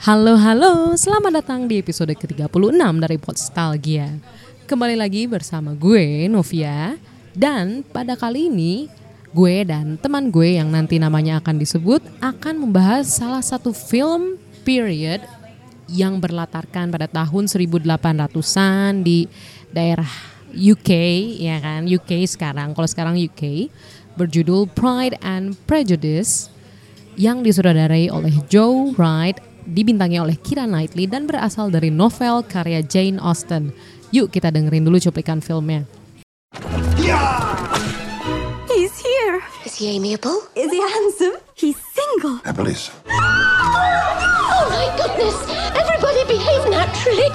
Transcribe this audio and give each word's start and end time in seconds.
Halo 0.00 0.32
halo, 0.40 0.96
selamat 0.96 1.44
datang 1.44 1.68
di 1.68 1.76
episode 1.76 2.16
ke-36 2.16 2.72
dari 3.04 3.20
Podstalgia. 3.20 4.08
Kembali 4.64 4.96
lagi 4.96 5.28
bersama 5.28 5.76
gue 5.76 6.24
Novia. 6.24 6.96
Dan 7.36 7.84
pada 7.84 8.16
kali 8.16 8.48
ini 8.48 8.88
gue 9.36 9.60
dan 9.68 10.00
teman 10.00 10.32
gue 10.32 10.56
yang 10.56 10.72
nanti 10.72 10.96
namanya 10.96 11.36
akan 11.44 11.60
disebut 11.60 12.00
akan 12.24 12.64
membahas 12.64 13.12
salah 13.12 13.44
satu 13.44 13.76
film 13.76 14.40
period 14.64 15.20
yang 15.84 16.16
berlatarkan 16.16 16.88
pada 16.88 17.04
tahun 17.04 17.44
1800-an 17.52 19.04
di 19.04 19.28
daerah 19.68 20.08
UK 20.56 20.90
ya 21.44 21.60
kan? 21.60 21.84
UK 21.84 22.24
sekarang. 22.24 22.72
Kalau 22.72 22.88
sekarang 22.88 23.20
UK 23.20 23.68
berjudul 24.16 24.64
Pride 24.72 25.20
and 25.20 25.60
Prejudice 25.68 26.48
yang 27.20 27.44
disutradarai 27.44 28.08
oleh 28.08 28.32
Joe 28.48 28.96
Wright 28.96 29.49
dibintangi 29.70 30.18
oleh 30.18 30.34
Kira 30.42 30.66
Knightley 30.66 31.06
dan 31.06 31.30
berasal 31.30 31.70
dari 31.70 31.94
novel 31.94 32.42
karya 32.44 32.82
Jane 32.82 33.22
Austen. 33.22 33.70
Yuk 34.10 34.34
kita 34.34 34.50
dengerin 34.50 34.82
dulu 34.82 34.98
cuplikan 34.98 35.38
filmnya. 35.38 35.86
He's 38.66 38.94
here. 38.98 39.38
Is 39.62 39.78
he 39.78 39.94
amiable? 39.94 40.42
Is 40.58 40.70
he 40.74 40.82
handsome? 40.82 41.38
He's 41.54 41.78
single. 41.94 42.42
Happily 42.42 42.74
so. 42.74 42.90
Oh 43.06 44.66
my 44.66 44.90
goodness! 44.98 45.38
Everybody 45.78 46.26
behave 46.26 46.62
naturally! 46.70 47.30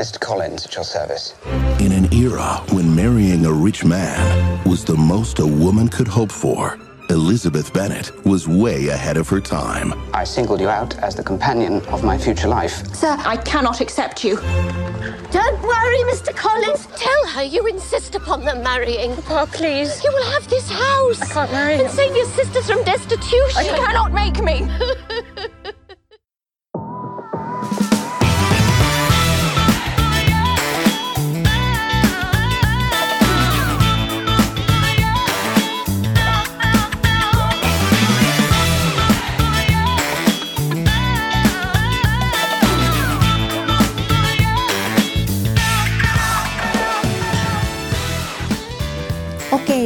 Mr. 0.00 0.18
Collins 0.18 0.64
at 0.64 0.74
your 0.74 0.84
service. 0.84 1.34
In 1.78 1.92
an 1.92 2.08
era 2.12 2.64
when 2.72 2.88
marrying 2.96 3.44
a 3.44 3.52
rich 3.52 3.84
man 3.84 4.18
was 4.64 4.82
the 4.82 4.96
most 4.96 5.38
a 5.38 5.46
woman 5.46 5.88
could 5.88 6.08
hope 6.08 6.32
for, 6.32 6.78
Elizabeth 7.10 7.72
Bennet 7.72 8.12
was 8.24 8.46
way 8.46 8.86
ahead 8.88 9.16
of 9.16 9.28
her 9.28 9.40
time. 9.40 9.92
I 10.14 10.22
singled 10.22 10.60
you 10.60 10.68
out 10.68 10.96
as 10.98 11.16
the 11.16 11.24
companion 11.24 11.84
of 11.86 12.04
my 12.04 12.16
future 12.16 12.46
life. 12.46 12.86
Sir, 12.94 13.16
I 13.26 13.36
cannot 13.36 13.80
accept 13.80 14.22
you. 14.22 14.36
Don't 14.36 15.60
worry, 15.60 15.98
Mr. 16.12 16.32
Collins. 16.34 16.86
Tell 16.94 17.26
her 17.30 17.42
you 17.42 17.66
insist 17.66 18.14
upon 18.14 18.44
them 18.44 18.62
marrying. 18.62 19.16
Papa, 19.22 19.50
please. 19.52 20.02
You 20.04 20.10
will 20.12 20.30
have 20.30 20.48
this 20.48 20.70
house. 20.70 21.20
I 21.20 21.26
can't 21.26 21.50
marry 21.50 21.72
And 21.74 21.82
him. 21.82 21.88
save 21.90 22.14
your 22.14 22.26
sisters 22.26 22.70
from 22.70 22.84
destitution. 22.84 23.64
You 23.64 23.72
cannot 23.72 24.12
make 24.12 24.40
me. 24.42 24.68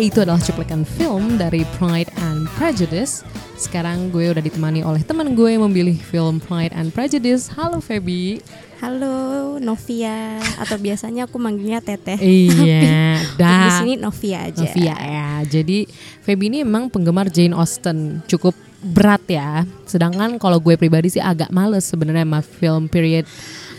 itu 0.04 0.20
adalah 0.20 0.36
cuplikan 0.36 0.84
film 0.84 1.40
dari 1.40 1.64
Pride 1.80 2.12
and 2.20 2.44
Prejudice. 2.60 3.24
Sekarang 3.56 4.12
gue 4.12 4.36
udah 4.36 4.44
ditemani 4.44 4.84
oleh 4.84 5.00
teman 5.00 5.32
gue 5.32 5.56
yang 5.56 5.64
memilih 5.64 5.96
film 5.96 6.44
Pride 6.44 6.76
and 6.76 6.92
Prejudice. 6.92 7.48
Halo 7.56 7.80
Feby. 7.80 8.36
Halo 8.84 9.56
Novia 9.56 10.36
atau 10.60 10.76
biasanya 10.76 11.24
aku 11.24 11.40
manggilnya 11.40 11.80
Teteh. 11.80 12.20
Iya, 12.20 13.16
Tapi 13.32 13.32
di 13.32 13.40
dah. 13.40 13.76
sini 13.80 13.92
Novia 13.96 14.44
aja. 14.44 14.60
Novia 14.68 14.92
ya. 14.92 15.30
Jadi 15.48 15.88
Feby 16.20 16.52
ini 16.52 16.58
emang 16.60 16.92
penggemar 16.92 17.32
Jane 17.32 17.56
Austen, 17.56 18.20
cukup 18.28 18.52
berat 18.84 19.24
ya. 19.24 19.64
Sedangkan 19.88 20.36
kalau 20.36 20.60
gue 20.60 20.76
pribadi 20.76 21.16
sih 21.16 21.24
agak 21.24 21.48
males 21.48 21.88
sebenarnya 21.88 22.28
sama 22.28 22.44
film 22.44 22.92
period. 22.92 23.24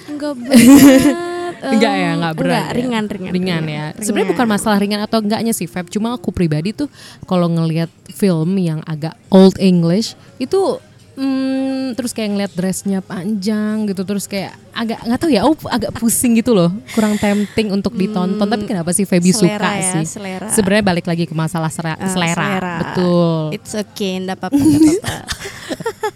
Enggak 0.10 0.42
berat. 0.42 1.35
Enggak 1.68 1.94
ya, 1.94 2.10
enggak 2.14 2.34
berat. 2.34 2.46
enggak, 2.46 2.66
ya? 2.66 2.76
ringan, 2.76 3.04
ringan, 3.08 3.32
Ringan 3.32 3.64
ya. 3.66 3.86
Sebenarnya 3.98 4.30
bukan 4.32 4.48
masalah 4.48 4.78
ringan 4.78 5.02
atau 5.02 5.18
enggaknya 5.18 5.52
sih, 5.52 5.66
Feb. 5.66 5.88
Cuma 5.88 6.14
aku 6.14 6.30
pribadi 6.30 6.72
tuh 6.72 6.92
kalau 7.24 7.48
ngelihat 7.48 7.88
film 8.10 8.54
yang 8.56 8.84
agak 8.84 9.14
old 9.28 9.58
English 9.58 10.14
itu 10.36 10.78
hmm, 11.14 11.96
terus 11.96 12.12
kayak 12.12 12.30
ngeliat 12.30 12.52
dressnya 12.52 13.00
panjang 13.00 13.88
gitu 13.88 14.04
terus 14.04 14.26
kayak 14.26 14.52
agak 14.72 15.00
nggak 15.00 15.16
tahu 15.18 15.32
ya 15.32 15.42
oh 15.42 15.56
agak 15.66 15.92
pusing 15.94 16.36
gitu 16.36 16.52
loh 16.52 16.68
kurang 16.92 17.16
tempting 17.16 17.72
untuk 17.72 17.94
ditonton 17.94 18.44
tapi 18.44 18.64
kenapa 18.66 18.92
sih 18.92 19.04
Feby 19.04 19.32
Hmm, 19.32 19.40
selera 19.40 19.64
suka 19.64 19.72
ya, 19.74 19.92
sih 19.94 20.06
selera. 20.06 20.48
sebenarnya 20.50 20.84
balik 20.86 21.06
lagi 21.06 21.24
ke 21.24 21.32
masalah 21.32 21.72
sera- 21.72 21.96
Eh, 21.96 22.12
selera. 22.12 22.84
betul 22.84 23.56
It's 23.56 23.72
okay, 23.72 24.20
enggak 24.20 24.36
apa-apa, 24.38 24.60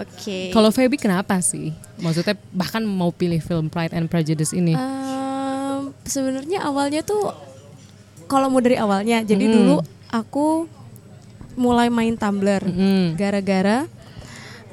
Oke. 0.00 0.50
kalau 0.50 0.68
Feby 0.68 0.96
kenapa 0.96 1.38
sih 1.38 1.70
maksudnya 1.96 2.34
bahkan 2.50 2.82
mau 2.82 3.10
pilih 3.10 3.38
film 3.38 3.66
Pride 3.66 3.92
and 3.92 4.06
Prejudice 4.06 4.52
ini 4.52 4.72
Em, 4.72 5.94
sebenarnya 6.02 6.62
awalnya 6.62 7.00
tuh 7.00 7.32
kalau 8.24 8.46
mau 8.46 8.58
dari 8.58 8.76
awalnya, 8.76 9.22
jadi 9.22 9.40
Hmm. 9.40 9.54
dulu 9.54 9.76
aku 10.06 10.68
mulai 11.54 11.88
main 11.88 12.12
Tumblr 12.12 12.60
Hmm. 12.62 13.14
gara-gara 13.14 13.88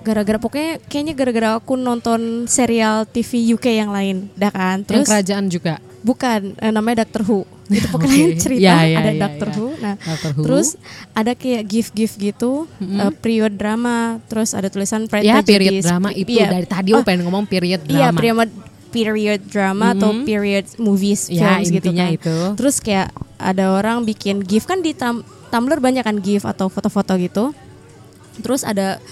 gara-gara 0.01 0.37
pokoknya 0.37 0.77
kayaknya 0.83 1.13
gara-gara 1.13 1.49
aku 1.55 1.73
nonton 1.73 2.45
serial 2.45 3.05
TV 3.05 3.31
UK 3.51 3.73
yang 3.75 3.89
lain, 3.89 4.29
dah 4.33 4.49
kan. 4.49 4.81
yang 4.81 5.01
Terus 5.01 5.07
kerajaan 5.07 5.45
juga 5.47 5.81
bukan 6.05 6.53
eh, 6.55 6.69
namanya 6.69 7.01
Doctor 7.01 7.25
Who. 7.25 7.39
Itu 7.73 7.89
pokoknya 7.89 8.17
yang 8.21 8.37
cerita 8.45 8.61
Ya, 8.61 8.77
ya, 8.85 8.97
ada 8.99 9.09
ya, 9.09 9.19
Doctor 9.19 9.47
ya. 9.47 9.55
Who. 9.55 9.67
Nah, 9.75 9.95
Doctor 9.97 10.31
Who. 10.31 10.43
terus 10.45 10.67
ada 11.11 11.31
kayak 11.33 11.63
gift-gift 11.65 12.15
gitu, 12.15 12.51
eh, 12.77 13.11
period 13.15 13.53
drama, 13.55 13.97
terus 14.23 14.53
ada 14.53 14.69
tulisan 14.69 15.05
Pride 15.05 15.25
ya 15.25 15.35
Prejudice. 15.35 15.49
period 15.49 15.73
drama 15.81 16.09
itu 16.11 16.29
Iya. 16.31 16.47
dari 16.51 16.67
tadi 16.67 16.89
aku 16.91 17.01
pengen 17.01 17.25
ngomong 17.25 17.45
period 17.45 17.81
Iya, 17.83 18.13
drama 18.13 18.19
period 18.45 18.49
period 18.87 19.41
drama 19.45 19.91
atau 19.91 20.23
period 20.23 20.63
movies 20.77 21.27
Ya, 21.27 21.57
films 21.57 21.67
gitu 21.67 21.83
intinya 21.83 22.05
kan. 22.05 22.15
itu. 22.15 22.37
Terus 22.55 22.75
kayak 22.79 23.11
ada 23.35 23.73
orang 23.73 24.05
bikin 24.05 24.39
GIF 24.39 24.63
kan 24.63 24.79
di 24.79 24.93
Tum- 24.93 25.19
Tumblr 25.45 25.77
banyak 25.77 25.99
kan 25.99 26.15
GIF 26.17 26.43
atau 26.43 26.67
foto-foto 26.67 27.11
gitu. 27.17 27.51
Terus 28.37 28.61
ada 28.61 29.03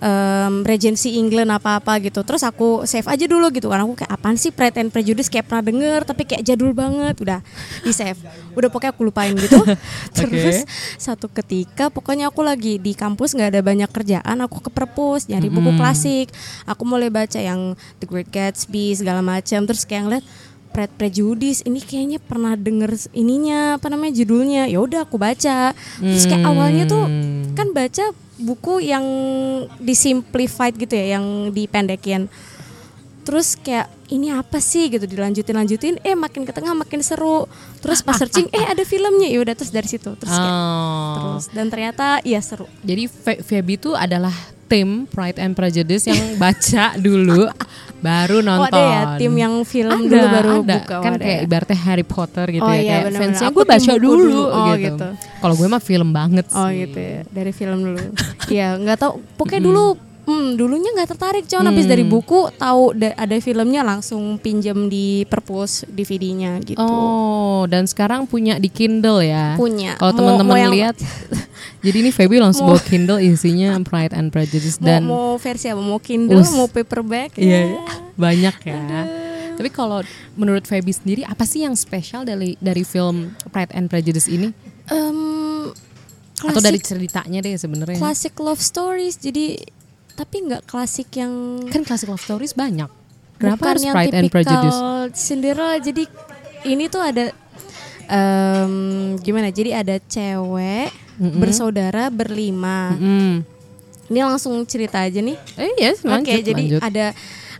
em, 0.00 0.64
Regency 0.64 1.20
England 1.20 1.52
apa-apa 1.52 2.00
gitu. 2.00 2.24
Terus 2.24 2.42
aku 2.42 2.88
save 2.88 3.06
aja 3.06 3.24
dulu 3.28 3.52
gitu 3.52 3.68
kan. 3.68 3.84
Aku 3.84 3.94
kayak 3.94 4.10
apaan 4.10 4.36
sih 4.40 4.50
Pride 4.50 4.80
and 4.80 4.90
Prejudice 4.90 5.28
kayak 5.28 5.46
pernah 5.46 5.64
denger 5.64 6.00
tapi 6.08 6.26
kayak 6.26 6.42
jadul 6.42 6.72
banget. 6.72 7.14
Udah 7.20 7.40
di 7.84 7.92
save. 7.92 8.18
Udah 8.56 8.68
pokoknya 8.72 8.92
aku 8.96 9.02
lupain 9.06 9.36
gitu. 9.36 9.60
Terus 10.16 10.64
satu 10.96 11.28
ketika 11.30 11.92
pokoknya 11.92 12.32
aku 12.32 12.40
lagi 12.40 12.80
di 12.80 12.96
kampus 12.96 13.36
nggak 13.36 13.56
ada 13.56 13.60
banyak 13.62 13.90
kerjaan, 13.92 14.36
aku 14.42 14.64
ke 14.64 14.70
perpus 14.72 15.28
nyari 15.28 15.52
buku 15.52 15.76
klasik. 15.76 16.32
Aku 16.64 16.82
mulai 16.88 17.12
baca 17.12 17.38
yang 17.38 17.76
The 18.02 18.06
Great 18.08 18.32
Gatsby 18.32 18.96
segala 18.96 19.20
macam. 19.20 19.68
Terus 19.68 19.84
kayak 19.84 20.02
ngeliat 20.08 20.24
Pride 20.70 20.94
Prejudice 20.94 21.60
ini 21.66 21.82
kayaknya 21.82 22.22
pernah 22.22 22.54
denger 22.54 22.94
ininya 23.10 23.76
apa 23.76 23.90
namanya 23.90 24.22
judulnya 24.22 24.70
ya 24.70 24.78
udah 24.78 25.02
aku 25.02 25.18
baca 25.18 25.74
terus 25.98 26.24
kayak 26.30 26.46
awalnya 26.46 26.86
tuh 26.86 27.10
kan 27.58 27.74
baca 27.74 28.14
buku 28.40 28.80
yang 28.82 29.04
disimplified 29.78 30.74
gitu 30.74 30.92
ya 30.92 31.14
yang 31.14 31.24
dipendekin 31.50 32.26
terus 33.20 33.52
kayak 33.54 33.86
ini 34.08 34.28
apa 34.28 34.58
sih 34.58 34.88
gitu 34.88 35.04
dilanjutin 35.04 35.54
lanjutin 35.54 35.94
eh 36.00 36.12
makin 36.14 36.42
ke 36.42 36.50
tengah 36.50 36.72
makin 36.72 36.98
seru 36.98 37.44
terus 37.78 38.00
pas 38.00 38.16
searching 38.16 38.48
eh 38.50 38.64
ada 38.64 38.82
filmnya 38.82 39.28
ya 39.28 39.38
udah 39.38 39.54
terus 39.54 39.70
dari 39.70 39.86
situ 39.86 40.16
terus 40.16 40.32
kayak 40.32 40.50
Oh. 40.50 41.14
terus 41.14 41.44
dan 41.50 41.68
ternyata 41.68 42.18
iya 42.22 42.40
seru 42.40 42.66
Jadi 42.80 43.06
Fe- 43.06 43.40
Feby 43.40 43.76
itu 43.76 43.92
adalah 43.92 44.32
tim 44.66 45.04
Pride 45.04 45.36
and 45.36 45.52
Prejudice 45.52 46.06
yang 46.06 46.18
baca 46.42 46.96
dulu 46.96 47.46
baru 48.00 48.40
nonton. 48.40 48.64
oh 48.64 48.72
ada 48.72 48.82
ya 48.82 49.00
tim 49.14 49.34
yang 49.36 49.54
film 49.62 49.92
Ada, 50.00 50.08
dulu 50.08 50.26
baru 50.26 50.50
ada. 50.56 50.74
buka 50.74 50.94
kan 50.96 51.04
oh, 51.04 51.14
ada 51.14 51.22
kayak 51.22 51.36
ya. 51.36 51.44
ibaratnya 51.44 51.78
Harry 51.84 52.06
Potter 52.08 52.46
gitu 52.48 52.64
Oh 52.64 52.72
ya 52.72 52.80
iya, 52.80 52.96
kayak 53.04 53.14
fansnya 53.14 53.48
gue 53.50 53.60
tim 53.60 53.70
baca 53.70 53.92
dulu, 53.94 54.08
dulu. 54.16 54.42
Oh, 54.48 54.72
gitu. 54.72 54.80
gitu. 54.88 55.08
Kalau 55.40 55.54
gue 55.56 55.66
mah 55.66 55.80
film 55.80 56.12
banget 56.12 56.46
sih. 56.46 56.56
Oh 56.56 56.68
gitu 56.68 56.96
ya 56.96 57.20
dari 57.26 57.50
film 57.50 57.78
dulu. 57.82 58.00
Iya 58.50 58.74
nggak 58.76 58.98
tahu. 58.98 59.12
Pokoknya 59.38 59.62
dulu 59.62 59.84
hmm, 60.26 60.48
dulunya 60.54 60.90
nggak 60.92 61.08
tertarik 61.08 61.44
cuman 61.46 61.70
habis 61.70 61.86
dari 61.86 62.02
buku 62.02 62.50
tahu 62.54 62.94
da- 62.94 63.14
ada 63.14 63.36
filmnya 63.38 63.82
langsung 63.82 64.36
pinjem 64.36 64.86
di 64.86 65.22
perpus 65.26 65.86
DVD-nya 65.86 66.58
gitu. 66.60 66.78
Oh, 66.78 67.66
dan 67.66 67.86
sekarang 67.86 68.26
punya 68.26 68.58
di 68.58 68.66
Kindle 68.66 69.22
ya. 69.22 69.54
Punya. 69.54 69.94
Kalau 69.96 70.12
Mau- 70.12 70.18
teman-teman 70.18 70.50
mau 70.50 70.58
yang- 70.58 70.74
lihat, 70.74 70.96
jadi 71.84 71.96
ini 71.98 72.10
Feby 72.10 72.38
langsung 72.38 72.66
bawa 72.66 72.82
Kindle 72.82 73.22
isinya 73.22 73.74
Pride 73.80 74.14
and 74.14 74.30
Prejudice 74.30 74.78
Mau, 74.78 74.86
dan 74.86 75.00
mau 75.06 75.38
versi 75.38 75.66
apa? 75.70 75.80
Mau 75.80 75.98
Kindle, 75.98 76.42
Us. 76.42 76.50
mau 76.52 76.66
paperback? 76.66 77.38
Iya, 77.38 77.60
ya. 77.70 77.80
banyak 78.26 78.56
ya. 78.66 78.78
Tapi 79.54 79.68
kalau 79.68 80.00
menurut 80.34 80.64
Feby 80.64 80.90
sendiri 80.90 81.22
apa 81.22 81.44
sih 81.44 81.62
yang 81.62 81.76
spesial 81.76 82.24
dari 82.24 82.56
dari 82.58 82.80
film 82.80 83.30
Pride 83.50 83.76
and 83.76 83.86
Prejudice 83.86 84.26
ini? 84.26 84.50
Em, 84.90 85.70
Atau 86.36 86.58
dari 86.58 86.76
klasik- 86.76 86.88
ceritanya 86.88 87.38
deh 87.40 87.54
sebenarnya? 87.54 87.96
classic 87.96 88.34
love 88.36 88.58
stories. 88.58 89.16
Jadi 89.16 89.58
tapi 90.12 90.36
nggak 90.42 90.64
klasik 90.64 91.08
yang 91.14 91.62
Kan 91.66 91.82
classic 91.82 92.06
love 92.06 92.20
stories 92.20 92.52
banyak. 92.52 92.90
Kenapa 93.36 93.72
harus 93.72 93.82
yang 93.82 93.94
Pride 93.94 94.14
and 94.14 94.28
Prejudice? 94.28 94.78
Cinderella. 95.14 95.78
Jadi 95.78 96.04
ini 96.66 96.84
tuh 96.86 97.00
ada 97.00 97.32
em, 98.04 98.74
gimana? 99.18 99.48
Jadi 99.48 99.70
ada 99.72 99.96
cewek 99.98 100.90
bersaudara 101.16 102.08
berlima. 102.08 102.92
Hmm. 102.92 103.44
Ini 104.06 104.20
langsung 104.20 104.58
cerita 104.64 105.00
aja 105.00 105.20
nih. 105.20 105.38
Eh 105.54 105.72
yes, 105.78 106.02
Oke, 106.02 106.10
lanjut, 106.10 106.42
jadi 106.42 106.62
lanjut. 106.66 106.80
ada 106.82 107.06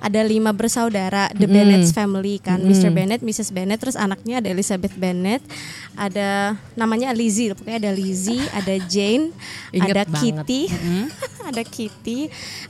ada 0.01 0.21
lima 0.25 0.57
bersaudara, 0.57 1.29
the 1.37 1.45
Mm-mm. 1.45 1.53
Bennett 1.53 1.85
family 1.93 2.41
kan, 2.41 2.57
Mm-mm. 2.57 2.73
Mr. 2.73 2.89
Bennett, 2.89 3.21
Mrs. 3.21 3.53
Bennett, 3.53 3.85
terus 3.85 4.01
anaknya 4.01 4.41
ada 4.41 4.49
Elizabeth 4.49 4.97
Bennett, 4.97 5.45
ada 5.93 6.57
namanya 6.73 7.13
Lizzie, 7.13 7.53
pokoknya 7.53 7.79
ada 7.85 7.93
Lizzie, 7.93 8.41
ada 8.57 8.75
Jane, 8.89 9.29
Inget 9.77 9.93
ada 9.93 10.03
banget. 10.09 10.21
Kitty, 10.25 10.63
Mm-mm. 10.73 11.05
ada 11.53 11.63
Kitty, 11.63 12.19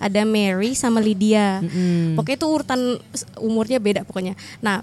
ada 0.03 0.21
Mary 0.27 0.75
sama 0.75 0.99
Lydia. 0.99 1.63
Mm-mm. 1.63 2.19
Pokoknya 2.19 2.39
itu 2.43 2.49
urutan 2.51 2.81
umurnya 3.39 3.79
beda 3.79 4.03
pokoknya. 4.03 4.35
Nah, 4.59 4.83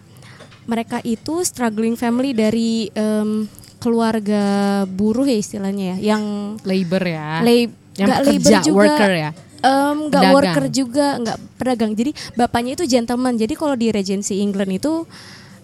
mereka 0.64 1.04
itu 1.04 1.44
struggling 1.44 2.00
family 2.00 2.32
dari 2.32 2.88
em, 2.96 3.48
keluarga 3.84 4.84
buruh 4.88 5.28
ya 5.28 5.36
istilahnya 5.36 6.00
ya, 6.00 6.16
yang 6.16 6.24
labor 6.64 7.04
ya. 7.04 7.44
lab 7.44 7.70
yang 7.98 8.08
nggak 8.08 8.20
kerja 8.24 8.58
labor 8.62 8.66
juga, 8.66 8.78
worker 8.78 9.12
ya. 9.12 9.32
Em, 9.60 9.98
nggak 10.08 10.22
Pedagang. 10.22 10.36
worker 10.36 10.66
juga, 10.70 11.08
nggak 11.18 11.38
pedagang. 11.56 11.92
Jadi 11.92 12.12
bapaknya 12.34 12.72
itu 12.74 12.86
gentleman. 12.86 13.34
Jadi 13.34 13.54
kalau 13.54 13.74
di 13.74 13.90
Regency 13.90 14.40
England 14.40 14.70
itu 14.72 15.10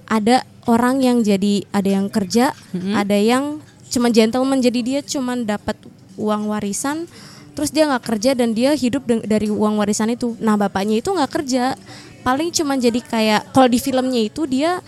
ada 0.05 0.41
orang 0.65 0.99
yang 0.99 1.21
jadi 1.21 1.61
ada 1.69 1.89
yang 1.91 2.07
kerja, 2.07 2.51
Mm-hmm. 2.71 2.93
ada 2.95 3.13
yang 3.15 3.43
cuma 3.87 4.09
gentleman. 4.09 4.59
Jadi 4.59 4.79
dia 4.81 4.99
cuma 4.99 5.35
dapat 5.35 5.77
uang 6.13 6.47
warisan, 6.47 7.05
terus 7.53 7.69
dia 7.69 7.85
nggak 7.85 8.05
kerja 8.07 8.33
dan 8.33 8.51
dia 8.51 8.73
hidup 8.73 9.01
dari 9.05 9.47
uang 9.47 9.77
warisan 9.77 10.09
itu. 10.09 10.33
Nah 10.37 10.53
bapaknya 10.55 10.97
itu 10.97 11.09
nggak 11.09 11.31
kerja, 11.31 11.77
paling 12.21 12.49
cuma 12.49 12.73
jadi 12.75 12.97
kayak 12.97 13.51
kalau 13.51 13.67
di 13.67 13.77
filmnya 13.77 14.21
itu 14.21 14.45
dia 14.45 14.81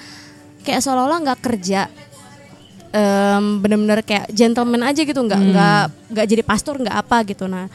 kayak 0.62 0.82
seolah-olah 0.82 1.20
nggak 1.24 1.42
kerja. 1.42 1.90
Em, 2.90 3.60
bener-bener 3.60 4.00
kayak 4.02 4.32
gentleman 4.32 4.80
aja 4.82 5.04
gitu 5.04 5.20
nggak 5.20 5.36
Hmm. 5.36 5.52
nggak 5.52 5.82
nggak 6.10 6.26
jadi 6.26 6.44
pastor 6.44 6.80
nggak 6.80 6.96
apa 6.96 7.18
gitu 7.28 7.44
nah 7.44 7.68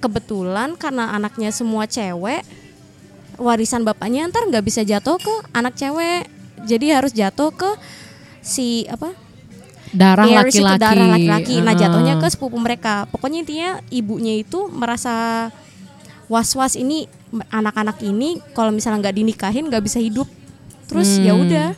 kebetulan 0.00 0.74
karena 0.74 1.12
anaknya 1.12 1.52
semua 1.52 1.84
cewek 1.84 2.42
warisan 3.40 3.84
bapaknya 3.84 4.28
ntar 4.28 4.44
nggak 4.48 4.64
bisa 4.64 4.84
jatuh 4.84 5.16
ke 5.16 5.34
anak 5.56 5.72
cewek. 5.72 6.28
Jadi 6.60 6.92
harus 6.92 7.12
jatuh 7.16 7.48
ke 7.52 7.70
si 8.44 8.84
apa? 8.84 9.16
Darah 9.90 10.28
laki-laki. 10.28 10.76
darah 10.78 11.08
laki-laki. 11.16 11.54
Nah 11.64 11.72
jatuhnya 11.72 12.20
ke 12.20 12.28
sepupu 12.28 12.60
mereka. 12.60 13.08
Pokoknya 13.08 13.40
intinya 13.42 13.70
ibunya 13.88 14.36
itu 14.36 14.68
merasa 14.68 15.48
was-was 16.28 16.76
ini 16.76 17.08
anak-anak 17.48 17.98
ini 18.04 18.38
kalau 18.52 18.70
misalnya 18.70 19.08
nggak 19.08 19.16
dinikahin 19.16 19.66
nggak 19.72 19.82
bisa 19.82 19.98
hidup. 19.98 20.28
Terus 20.86 21.18
ya 21.18 21.32
Hmm. 21.32 21.42
udah. 21.48 21.68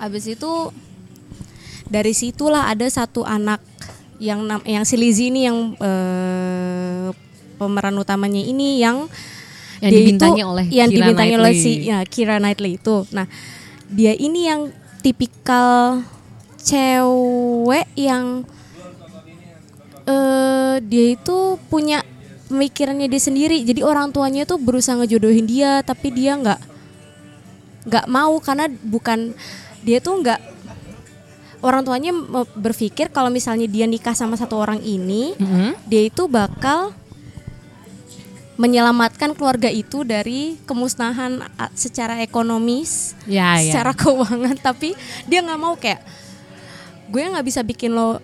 Habis 0.00 0.32
itu 0.32 0.52
dari 1.86 2.16
situlah 2.16 2.72
ada 2.72 2.88
satu 2.88 3.22
anak 3.22 3.60
yang 4.16 4.42
nam- 4.42 4.64
yang 4.64 4.82
si 4.88 4.96
Lizzie 4.96 5.28
ini 5.28 5.44
yang 5.46 5.76
eh, 5.78 6.83
pemeran 7.54 7.94
utamanya 7.94 8.38
ini 8.38 8.78
yang 8.78 9.06
Yang 9.78 9.90
dia 9.90 9.98
dibintangi 10.00 10.40
itu- 10.40 10.48
oleh 10.48 10.66
yang 10.68 10.88
Keira 10.88 10.98
dibintangi 11.02 11.34
oleh 11.34 11.52
Knightley. 11.52 11.80
si 11.80 11.86
ya, 11.86 11.98
Kira 12.04 12.36
Knightley 12.38 12.72
itu. 12.74 12.96
Nah, 13.10 13.26
dia 13.86 14.12
ini 14.12 14.40
yang 14.44 14.60
tipikal 15.00 16.00
cewek 16.58 17.86
yang 17.94 18.42
eh 20.04 20.76
dia 20.80 21.04
itu 21.10 21.38
punya 21.66 22.04
pemikirannya 22.46 23.08
dia 23.08 23.18
sendiri. 23.18 23.60
Jadi 23.60 23.80
orang 23.80 24.10
tuanya 24.10 24.44
tuh 24.44 24.56
berusaha 24.58 24.94
ngejodohin 24.94 25.44
dia, 25.44 25.80
tapi 25.80 26.12
dia 26.12 26.36
nggak 26.36 26.60
nggak 27.84 28.06
mau 28.06 28.36
karena 28.38 28.68
bukan 28.70 29.32
dia 29.80 30.00
tuh 30.00 30.16
nggak 30.18 30.40
orang 31.60 31.80
tuanya 31.82 32.12
berpikir 32.54 33.08
kalau 33.08 33.28
misalnya 33.28 33.64
dia 33.64 33.84
nikah 33.84 34.12
sama 34.12 34.36
satu 34.36 34.56
orang 34.56 34.80
ini, 34.80 35.32
Mhm. 35.34 35.80
dia 35.86 36.02
itu 36.02 36.24
bakal 36.26 36.92
menyelamatkan 38.54 39.34
keluarga 39.34 39.66
itu 39.66 40.06
dari 40.06 40.54
kemusnahan 40.62 41.42
secara 41.74 42.22
ekonomis, 42.22 43.18
Ya, 43.26 43.58
ya. 43.58 43.70
secara 43.70 43.90
keuangan, 44.00 44.54
tapi 44.58 44.94
dia 45.26 45.42
nggak 45.42 45.60
mau 45.60 45.74
kayak 45.74 46.00
gue 47.10 47.20
nggak 47.20 47.46
bisa 47.46 47.60
bikin 47.60 47.92
lo 47.92 48.22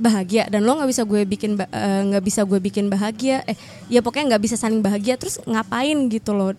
bahagia 0.00 0.48
dan 0.48 0.64
lo 0.64 0.80
nggak 0.80 0.90
bisa 0.90 1.02
gue 1.04 1.22
bikin 1.28 1.60
eh, 1.60 2.00
nggak 2.08 2.24
bisa 2.24 2.40
gue 2.48 2.56
bikin 2.56 2.88
bahagia 2.88 3.44
eh 3.44 3.52
ya 3.92 4.00
pokoknya 4.00 4.34
nggak 4.34 4.42
bisa 4.48 4.56
saling 4.56 4.80
bahagia 4.80 5.20
terus 5.20 5.36
ngapain 5.44 6.08
gitu 6.08 6.32
loh 6.32 6.56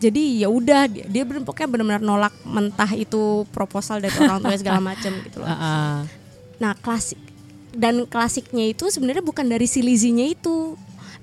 jadi 0.00 0.46
ya 0.46 0.48
udah 0.48 0.88
dia, 0.88 1.04
dia 1.04 1.22
bener, 1.28 1.44
pokoknya 1.44 1.68
benar-benar 1.68 2.02
nolak 2.02 2.34
mentah 2.48 2.88
itu 2.96 3.44
proposal 3.52 4.00
dari 4.00 4.14
orang 4.16 4.40
tua 4.40 4.56
segala 4.56 4.80
macam 4.80 5.12
gitu 5.20 5.44
loh 5.44 5.48
Heeh. 5.52 5.96
Nah, 6.58 6.72
klasik 6.74 7.20
dan 7.70 8.02
klasiknya 8.08 8.72
itu 8.72 8.88
sebenarnya 8.90 9.22
bukan 9.22 9.46
dari 9.46 9.68
si 9.70 9.78
Lizzie-nya 9.78 10.26
itu. 10.34 10.74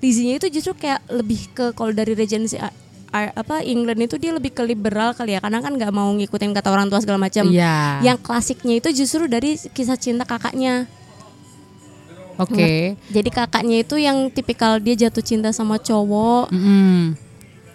Lizzie-nya 0.06 0.38
itu 0.38 0.46
justru 0.54 0.78
kayak 0.78 1.02
lebih 1.10 1.50
ke 1.50 1.74
kalau 1.74 1.90
dari 1.90 2.14
Regency 2.14 2.62
apa 3.10 3.64
England 3.64 4.06
itu 4.06 4.20
dia 4.20 4.30
lebih 4.30 4.54
ke 4.54 4.62
liberal 4.62 5.16
kali 5.16 5.34
ya 5.34 5.40
karena 5.42 5.58
kan 5.58 5.72
nggak 5.74 5.90
mau 5.90 6.14
ngikutin 6.14 6.52
kata 6.54 6.68
orang 6.70 6.86
tua 6.86 7.02
segala 7.02 7.18
macam. 7.18 7.50
Iya. 7.50 7.98
Yang 8.06 8.18
klasiknya 8.22 8.78
itu 8.78 8.88
justru 9.02 9.26
dari 9.26 9.58
kisah 9.58 9.98
cinta 9.98 10.22
kakaknya. 10.22 10.86
Oke. 12.36 12.94
Jadi 13.08 13.30
kakaknya 13.32 13.80
itu 13.82 13.96
yang 13.96 14.28
tipikal 14.28 14.76
dia 14.78 14.94
jatuh 14.94 15.24
cinta 15.24 15.50
sama 15.50 15.80
cowok, 15.80 16.52
Mm. 16.52 17.16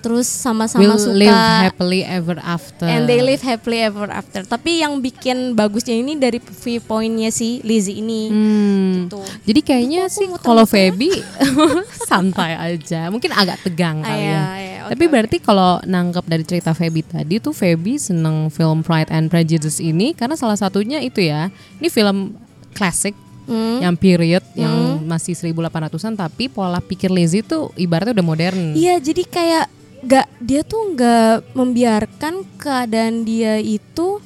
Terus 0.02 0.26
sama-sama 0.26 0.82
Will 0.82 0.98
suka 0.98 1.14
live 1.14 1.38
happily 1.62 2.02
ever 2.02 2.42
after. 2.42 2.84
and 2.84 3.06
they 3.06 3.22
live 3.22 3.40
happily 3.40 3.80
ever 3.80 4.10
after. 4.10 4.42
Tapi 4.42 4.82
yang 4.82 4.98
bikin 4.98 5.54
bagusnya 5.54 5.94
ini 5.94 6.18
dari 6.18 6.42
viewpointnya 6.42 7.30
si 7.30 7.62
Lizzie 7.62 8.02
ini. 8.02 8.28
Hmm. 8.28 8.92
Gitu. 9.06 9.22
Jadi 9.46 9.62
kayaknya 9.62 10.02
Aku 10.06 10.16
sih 10.18 10.26
kalau 10.42 10.66
Feby 10.66 11.14
santai 12.10 12.58
aja. 12.58 13.08
Mungkin 13.08 13.30
agak 13.30 13.62
tegang 13.62 14.02
Ah, 14.02 14.10
kali 14.10 14.20
iya, 14.20 14.32
ya. 14.32 14.44
iya, 14.58 14.80
oke, 14.84 14.92
Tapi 14.92 15.04
berarti 15.06 15.38
kalau 15.38 15.78
nangkep 15.82 16.26
dari 16.26 16.44
cerita 16.44 16.72
Feby 16.72 17.02
tadi 17.04 17.38
tuh 17.38 17.54
Feby 17.54 17.96
seneng 17.96 18.50
film 18.50 18.82
Pride 18.82 19.10
and 19.10 19.30
Prejudice 19.30 19.78
ini 19.78 20.12
karena 20.12 20.34
salah 20.34 20.58
satunya 20.58 20.98
itu 20.98 21.22
ya. 21.22 21.48
Ini 21.78 21.88
film 21.88 22.36
klasik 22.74 23.14
Hmm. 23.42 23.82
yang 23.82 23.98
period 23.98 24.46
yang 24.54 25.02
masih 25.04 25.34
1800-an 25.34 26.14
tapi 26.14 26.46
pola 26.46 26.78
pikir 26.78 27.10
Lizzie 27.10 27.42
tuh 27.42 27.74
ibaratnya 27.74 28.14
udah 28.14 28.24
modern. 28.24 28.78
Iya, 28.78 29.02
jadi 29.02 29.26
kayak 29.26 29.66
gak 30.02 30.28
dia 30.42 30.66
tuh 30.66 30.98
nggak 30.98 31.54
membiarkan 31.54 32.42
keadaan 32.58 33.22
dia 33.22 33.62
itu 33.62 34.18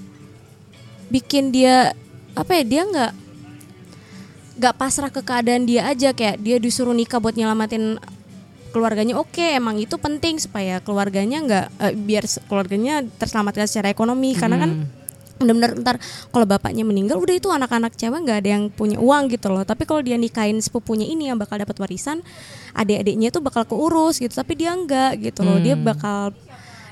bikin 1.12 1.52
dia 1.52 1.92
apa 2.36 2.52
ya 2.60 2.64
dia 2.64 2.82
nggak 2.88 3.12
nggak 4.56 4.76
pasrah 4.80 5.12
ke 5.12 5.20
keadaan 5.20 5.68
dia 5.68 5.88
aja. 5.88 6.16
Kayak 6.16 6.40
dia 6.40 6.58
disuruh 6.60 6.96
nikah 6.96 7.20
buat 7.20 7.36
nyelamatin 7.36 8.00
keluarganya. 8.72 9.20
Oke 9.20 9.56
emang 9.56 9.80
itu 9.80 9.96
penting 10.00 10.40
supaya 10.40 10.80
keluarganya 10.80 11.44
nggak 11.44 11.66
eh, 11.80 11.94
biar 11.96 12.24
keluarganya 12.48 13.04
terselamatkan 13.20 13.68
secara 13.68 13.92
ekonomi. 13.92 14.32
Karena 14.36 14.60
kan 14.60 14.72
benar-benar 15.36 15.76
ntar 15.84 15.96
kalau 16.32 16.48
bapaknya 16.48 16.88
meninggal 16.88 17.20
udah 17.20 17.36
itu 17.36 17.52
anak-anak 17.52 17.96
cewek 18.00 18.24
nggak 18.24 18.40
ada 18.44 18.50
yang 18.56 18.64
punya 18.72 18.96
uang 19.00 19.28
gitu 19.34 19.52
loh. 19.52 19.68
Tapi 19.68 19.84
kalau 19.84 20.00
dia 20.00 20.16
nikahin 20.16 20.62
sepupunya 20.64 21.04
ini 21.04 21.28
yang 21.28 21.36
bakal 21.36 21.60
dapat 21.60 21.76
warisan 21.76 22.24
adik-adiknya 22.72 23.32
tuh 23.36 23.44
bakal 23.44 23.68
keurus 23.68 24.24
gitu. 24.24 24.32
Tapi 24.32 24.56
dia 24.56 24.72
enggak 24.72 25.20
gitu 25.20 25.44
loh. 25.44 25.60
Dia 25.60 25.76
bakal 25.76 26.32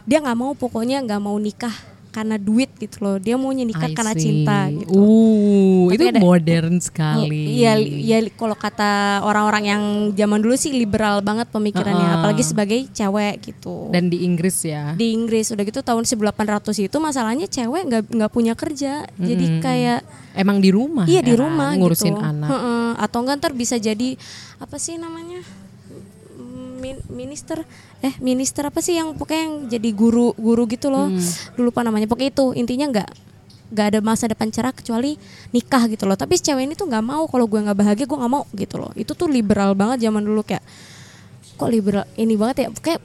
dia 0.03 0.19
nggak 0.19 0.37
mau 0.37 0.51
pokoknya 0.51 0.99
nggak 1.07 1.21
mau 1.23 1.39
nikah 1.39 1.92
karena 2.13 2.37
duit 2.37 2.69
gitu 2.77 3.01
loh 3.01 3.17
dia 3.17 3.33
maunya 3.33 3.65
nikah 3.65 3.89
karena 3.89 4.13
cinta 4.13 4.69
gitu 4.69 4.93
Uh, 4.93 5.89
Tapi 5.89 5.97
itu 5.97 6.05
ada- 6.07 6.21
modern 6.21 6.75
sekali. 6.77 7.59
Iya, 7.59 7.73
ya 7.81 8.17
kalau 8.31 8.53
kata 8.53 8.91
orang-orang 9.21 9.63
yang 9.65 9.83
zaman 10.11 10.37
dulu 10.37 10.53
sih 10.53 10.69
liberal 10.69 11.19
banget 11.19 11.49
pemikirannya, 11.49 11.97
Uh-uh. 12.05 12.17
apalagi 12.19 12.43
sebagai 12.43 12.79
cewek 12.87 13.35
gitu. 13.43 13.89
Dan 13.89 14.07
di 14.07 14.21
Inggris 14.21 14.61
ya. 14.61 14.93
di 14.93 15.11
Inggris 15.11 15.49
udah 15.49 15.63
gitu 15.63 15.81
tahun 15.81 16.05
1800 16.05 16.29
itu 16.79 16.97
masalahnya 16.97 17.47
cewek 17.47 17.83
nggak 17.83 18.03
nggak 18.07 18.31
punya 18.31 18.53
kerja, 18.53 19.09
jadi 19.11 19.45
kayak 19.59 19.99
Emang 20.33 20.57
di 20.57 20.69
rumah. 20.69 21.05
iya 21.05 21.19
di 21.19 21.33
ya 21.33 21.39
rumah 21.39 21.73
ngurusin 21.73 22.09
gitu. 22.09 22.21
anak. 22.21 22.49
Heeh, 22.49 22.89
Atau 22.95 23.17
enggak 23.19 23.37
ntar 23.39 23.51
bisa 23.51 23.75
jadi 23.75 24.15
apa 24.57 24.77
sih 24.77 24.95
namanya 24.95 25.41
Min- 26.75 27.03
minister 27.09 27.63
eh 28.03 28.13
minister 28.19 28.67
apa 28.67 28.83
sih 28.83 28.99
yang 28.99 29.15
pokoknya 29.15 29.41
yang 29.47 29.55
jadi 29.71 29.89
guru 29.95 30.35
guru 30.35 30.67
gitu 30.67 30.91
loh. 30.91 31.07
Hmm. 31.07 31.23
dulu 31.55 31.71
lupa 31.71 31.87
namanya. 31.87 32.03
Pokoknya 32.11 32.35
itu 32.35 32.45
intinya 32.59 32.91
nggak 32.91 33.09
nggak 33.73 33.85
ada 33.95 33.99
masa 34.03 34.27
depan 34.27 34.51
cerah 34.51 34.75
kecuali 34.75 35.15
nikah 35.55 35.87
gitu 35.87 36.03
loh. 36.03 36.19
Tapi 36.19 36.35
si 36.35 36.43
cewek 36.43 36.67
ini 36.67 36.75
tuh 36.75 36.91
nggak 36.91 36.99
mau 36.99 37.23
kalau 37.31 37.47
gue 37.47 37.63
nggak 37.63 37.77
bahagia 37.79 38.05
gue 38.05 38.17
nggak 38.19 38.33
mau 38.33 38.43
gitu 38.53 38.75
loh. 38.75 38.91
Itu 38.99 39.15
tuh 39.15 39.31
liberal 39.31 39.71
banget 39.71 40.03
zaman 40.03 40.19
dulu 40.19 40.43
kayak 40.43 40.61
kok 41.55 41.69
liberal 41.71 42.03
ini 42.19 42.35
banget 42.35 42.67
ya. 42.67 42.67
Kayak 42.75 42.99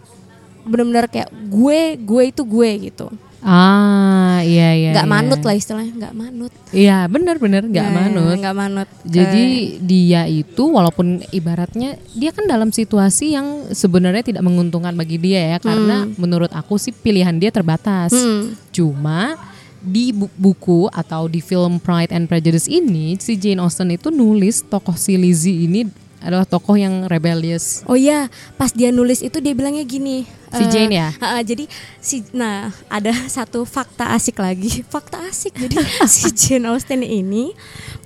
benar-benar 0.66 1.06
kayak 1.06 1.30
gue 1.46 1.80
gue 1.94 2.22
itu 2.34 2.42
gue 2.42 2.70
gitu. 2.90 3.06
Ah, 3.38 4.17
iya 4.40 4.68
iya. 4.72 4.90
nggak 4.92 5.04
iya. 5.04 5.14
manut 5.14 5.40
lah 5.40 5.54
istilahnya 5.54 5.92
nggak 5.96 6.14
manut 6.14 6.52
Iya, 6.68 6.98
benar-benar 7.06 7.64
nggak 7.64 7.80
Nah, 7.82 7.96
manut. 7.98 8.36
nggak 8.36 8.54
manut 8.54 8.88
Jadi 9.02 9.40
Eh, 9.40 9.60
dia 9.80 10.22
itu 10.24 10.64
walaupun 10.68 11.06
ibaratnya 11.28 11.96
dia 12.12 12.28
kan 12.28 12.44
dalam 12.44 12.68
situasi 12.68 13.32
yang 13.32 13.46
sebenarnya 13.70 14.20
tidak 14.22 14.42
menguntungkan 14.42 14.92
bagi 14.92 15.16
dia 15.16 15.56
ya 15.56 15.58
karena 15.58 16.04
menurut 16.14 16.50
aku 16.50 16.76
sih 16.76 16.92
pilihan 16.92 17.32
dia 17.34 17.48
terbatas. 17.48 18.12
Hmm. 18.12 18.52
Cuma 18.68 19.34
di 19.78 20.10
bu- 20.10 20.28
buku 20.34 20.90
atau 20.90 21.24
di 21.24 21.38
film 21.38 21.78
Pride 21.78 22.10
and 22.10 22.26
Prejudice 22.26 22.66
ini 22.66 23.14
si 23.16 23.34
Jane 23.34 23.58
Austen 23.58 23.88
itu 23.88 24.10
nulis 24.10 24.60
tokoh 24.60 24.92
si 24.92 25.14
Lizzie 25.14 25.64
ini 25.64 25.86
adalah 26.18 26.42
tokoh 26.42 26.74
yang 26.74 27.06
rebellious. 27.06 27.86
Oh 27.86 27.94
iya, 27.94 28.26
pas 28.58 28.74
dia 28.74 28.90
nulis 28.90 29.22
itu 29.22 29.38
dia 29.38 29.54
bilangnya 29.54 29.86
gini. 29.86 30.26
Si 30.48 30.64
eh, 30.64 30.70
Jane 30.72 30.94
ya? 30.96 31.08
ha-ha, 31.12 31.44
jadi 31.44 31.68
si 32.00 32.24
nah 32.32 32.72
ada 32.88 33.12
satu 33.36 33.62
fakta 33.62 34.10
asik 34.16 34.40
lagi. 34.40 34.80
Fakta 34.92 35.20
asik. 35.28 35.54
Jadi 35.54 35.76
si 36.10 36.32
Jane 36.32 36.72
Austen 36.72 37.04
ini 37.04 37.52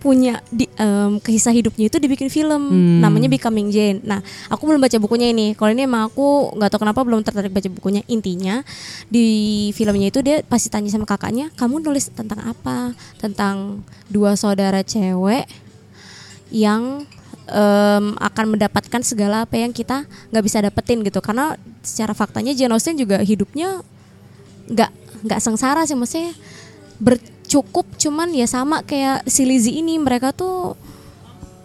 punya 0.03 0.43
di 0.51 0.67
em, 0.75 1.23
kisah 1.23 1.55
hidupnya 1.55 1.87
itu 1.87 2.03
dibikin 2.03 2.27
film 2.27 2.75
Hmm. 2.75 2.99
namanya 2.99 3.31
Becoming 3.31 3.71
Jane. 3.71 4.03
Nah, 4.03 4.19
aku 4.51 4.67
belum 4.67 4.83
baca 4.83 4.99
bukunya 4.99 5.31
ini. 5.31 5.55
Kalau 5.55 5.71
ini 5.71 5.87
emang 5.87 6.11
aku 6.11 6.53
nggak 6.59 6.69
tahu 6.75 6.81
kenapa 6.83 7.01
belum 7.07 7.23
tertarik 7.23 7.55
baca 7.55 7.71
bukunya. 7.71 8.03
Intinya 8.11 8.67
di 9.07 9.71
filmnya 9.73 10.11
itu 10.11 10.19
dia 10.21 10.43
pasti 10.43 10.67
tanya 10.69 10.91
sama 10.91 11.07
kakaknya, 11.07 11.55
"Kamu 11.55 11.79
nulis 11.79 12.11
tentang 12.11 12.43
apa?" 12.43 12.93
Tentang 13.23 13.87
dua 14.11 14.35
saudara 14.35 14.83
cewek 14.83 15.47
yang 16.51 17.07
em, 17.53 18.17
akan 18.17 18.57
mendapatkan 18.57 19.03
segala 19.05 19.45
apa 19.45 19.61
yang 19.61 19.71
kita 19.71 20.09
nggak 20.33 20.45
bisa 20.45 20.59
dapetin 20.65 21.05
gitu. 21.05 21.21
Karena 21.21 21.55
secara 21.85 22.17
faktanya 22.17 22.57
Jane 22.57 22.73
Austen 22.73 22.97
juga 22.97 23.21
hidupnya 23.21 23.85
nggak 24.73 24.91
nggak 25.29 25.41
sengsara 25.45 25.85
sih. 25.85 25.95
Maksudnya 25.95 26.33
bercukup 26.99 27.87
cuman 28.01 28.33
ya 28.33 28.49
sama 28.49 28.83
kayak 28.83 29.29
si 29.31 29.45
Lizzie 29.47 29.79
ini. 29.85 30.01
Mereka 30.01 30.35
tuh 30.35 30.75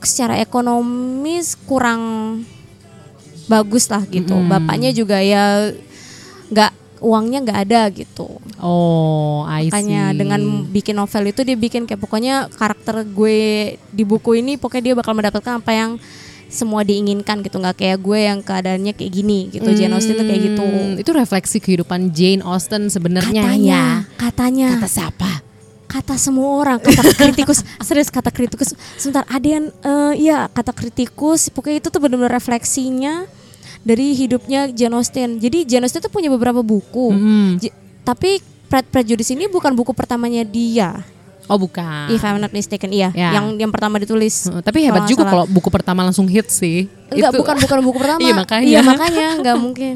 secara 0.03 0.37
ekonomis 0.37 1.57
kurang 1.65 2.43
bagus 3.47 3.87
lah 3.87 4.03
gitu. 4.05 4.35
Bapaknya 4.45 4.93
juga 4.93 5.23
ya 5.23 5.71
nggak 6.51 6.71
uangnya 6.99 7.39
nggak 7.45 7.59
ada 7.69 7.81
gitu. 7.93 8.41
Oh, 8.57 9.45
I 9.45 9.69
see. 9.69 9.73
Makanya 9.73 10.03
dengan 10.17 10.41
bikin 10.69 10.97
novel 10.97 11.29
itu 11.29 11.45
dia 11.45 11.57
bikin 11.57 11.85
kayak 11.85 12.01
pokoknya 12.01 12.49
karakter 12.53 13.05
gue 13.05 13.39
di 13.93 14.03
buku 14.03 14.41
ini 14.41 14.57
pokoknya 14.57 14.93
dia 14.93 14.95
bakal 14.97 15.13
mendapatkan 15.13 15.61
apa 15.61 15.71
yang 15.73 15.91
semua 16.47 16.81
diinginkan 16.81 17.43
gitu. 17.45 17.59
Nggak 17.61 17.77
kayak 17.77 17.97
gue 18.01 18.19
yang 18.19 18.39
keadaannya 18.41 18.93
kayak 18.97 19.11
gini 19.11 19.39
gitu. 19.53 19.69
Jane 19.75 19.93
Austen 19.93 20.17
tuh 20.17 20.25
kayak 20.25 20.41
gitu. 20.53 20.63
Hmm, 20.65 21.01
Itu 21.01 21.11
refleksi 21.13 21.57
kehidupan 21.61 22.11
Jane 22.15 22.41
Austen 22.41 22.89
sebenarnya 22.89 23.43
katanya 23.45 23.65
ya. 23.67 23.85
katanya. 24.17 24.69
Kata 24.79 24.89
siapa? 24.89 25.31
kata 25.87 26.19
semua 26.19 26.51
orang 26.59 26.77
kata 26.83 27.15
kritikus. 27.15 27.63
Serius 27.87 28.11
kata 28.11 28.27
kritikus. 28.27 28.75
Sebentar 28.99 29.23
ada 29.23 29.47
yang 29.47 29.71
eh, 29.71 30.13
ya 30.19 30.51
kata 30.51 30.75
kritikus. 30.75 31.47
Pokoknya 31.47 31.79
itu 31.79 31.87
tuh 31.87 32.03
benar-benar 32.03 32.35
refleksinya 32.35 33.23
dari 33.87 34.11
hidupnya 34.13 34.67
Jane 34.67 34.91
Austen 34.93 35.39
jadi 35.39 35.63
Jane 35.63 35.85
Austen 35.85 36.01
tuh 36.01 36.11
punya 36.11 36.27
beberapa 36.27 36.59
buku 36.59 37.15
J- 37.57 37.71
tapi 38.03 38.37
Pride 38.65 38.83
Prejudice 38.85 39.31
ini 39.31 39.47
bukan 39.47 39.71
buku 39.71 39.91
pertamanya 39.91 40.43
dia 40.43 40.99
Oh, 41.47 41.55
bukan. 41.55 42.11
if 42.11 42.19
I'm 42.19 42.37
not 42.37 42.51
mistaken 42.51 42.91
iya 42.91 43.07
Ya. 43.09 43.31
yang 43.31 43.55
yang 43.55 43.71
pertama 43.71 43.95
ditulis 43.95 44.45
Heeh, 44.45 44.59
Tapi 44.59 44.83
hebat 44.83 44.99
Kalau 44.99 45.09
juga 45.09 45.21
salah. 45.21 45.31
kalau 45.33 45.45
buku 45.47 45.69
pertama 45.71 46.03
langsung 46.03 46.27
hit 46.27 46.51
sih. 46.51 46.91
enggak 47.07 47.31
Itu- 47.31 47.39
bukan 47.39 47.55
bukan 47.57 47.79
buku 47.81 47.97
pertama 47.97 48.19
Iya, 48.21 48.33
makanya. 48.35 48.67
iya 48.67 48.79
makanya 48.81 49.27
nggak 49.39 49.57
mungkin 49.57 49.93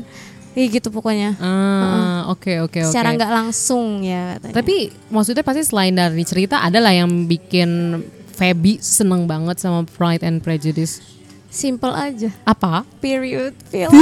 Iya 0.51 0.67
gitu 0.69 0.87
pokoknya 0.89 1.35
Ah, 1.37 2.27
oke 2.27 2.55
oke 2.61 2.79
oke. 2.79 2.87
secara 2.87 3.11
nggak 3.13 3.31
langsung 3.33 3.99
ya 3.99 4.35
katanya. 4.35 4.55
Tapi 4.57 4.75
maksudnya 5.07 5.43
pasti 5.43 5.61
selain 5.61 5.91
dari 5.91 6.23
cerita 6.23 6.59
ada 6.59 6.75
lah 6.77 6.91
yang 6.93 7.07
bikin 7.25 7.99
Feby 8.31 8.79
seneng 8.79 9.23
banget 9.25 9.59
sama 9.59 9.83
Pride 9.85 10.23
and 10.23 10.39
Prejudice. 10.39 11.03
Simple 11.51 11.91
aja 11.91 12.31
Apa? 12.41 12.87
period 12.97 13.51
film 13.67 13.91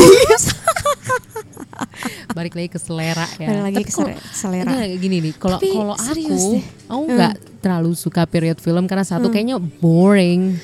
Balik 2.30 2.54
lagi 2.54 2.70
ke 2.70 2.78
selera 2.78 3.26
ya. 3.36 3.48
Balik 3.50 3.64
lagi 3.64 3.76
Tapi 3.78 3.86
ke 3.86 3.94
selera. 4.32 4.70
Enggak, 4.70 4.88
gini 4.98 5.18
nih, 5.20 5.34
kalau 5.36 5.58
kalau 5.58 5.96
aku, 5.96 6.14
deh. 6.14 6.28
Hmm. 6.28 6.60
aku 6.88 7.04
nggak 7.10 7.34
terlalu 7.60 7.92
suka 7.94 8.24
period 8.26 8.58
film 8.58 8.86
karena 8.86 9.04
satu 9.04 9.28
kayaknya 9.28 9.58
boring. 9.60 10.56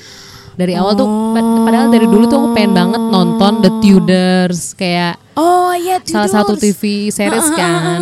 Dari 0.56 0.72
awal 0.72 0.96
tuh, 0.96 1.04
pad- 1.36 1.56
padahal 1.64 1.88
dari 1.90 2.06
dulu 2.06 2.24
tuh 2.26 2.38
aku 2.38 2.48
pengen 2.52 2.72
banget 2.72 3.02
nonton 3.02 3.52
The 3.60 3.70
Tudors 3.78 4.72
kayak 4.72 5.20
oh 5.36 5.72
iya 5.72 6.00
salah 6.02 6.30
satu 6.30 6.56
TV 6.56 7.10
series 7.10 7.48
kan. 7.50 8.00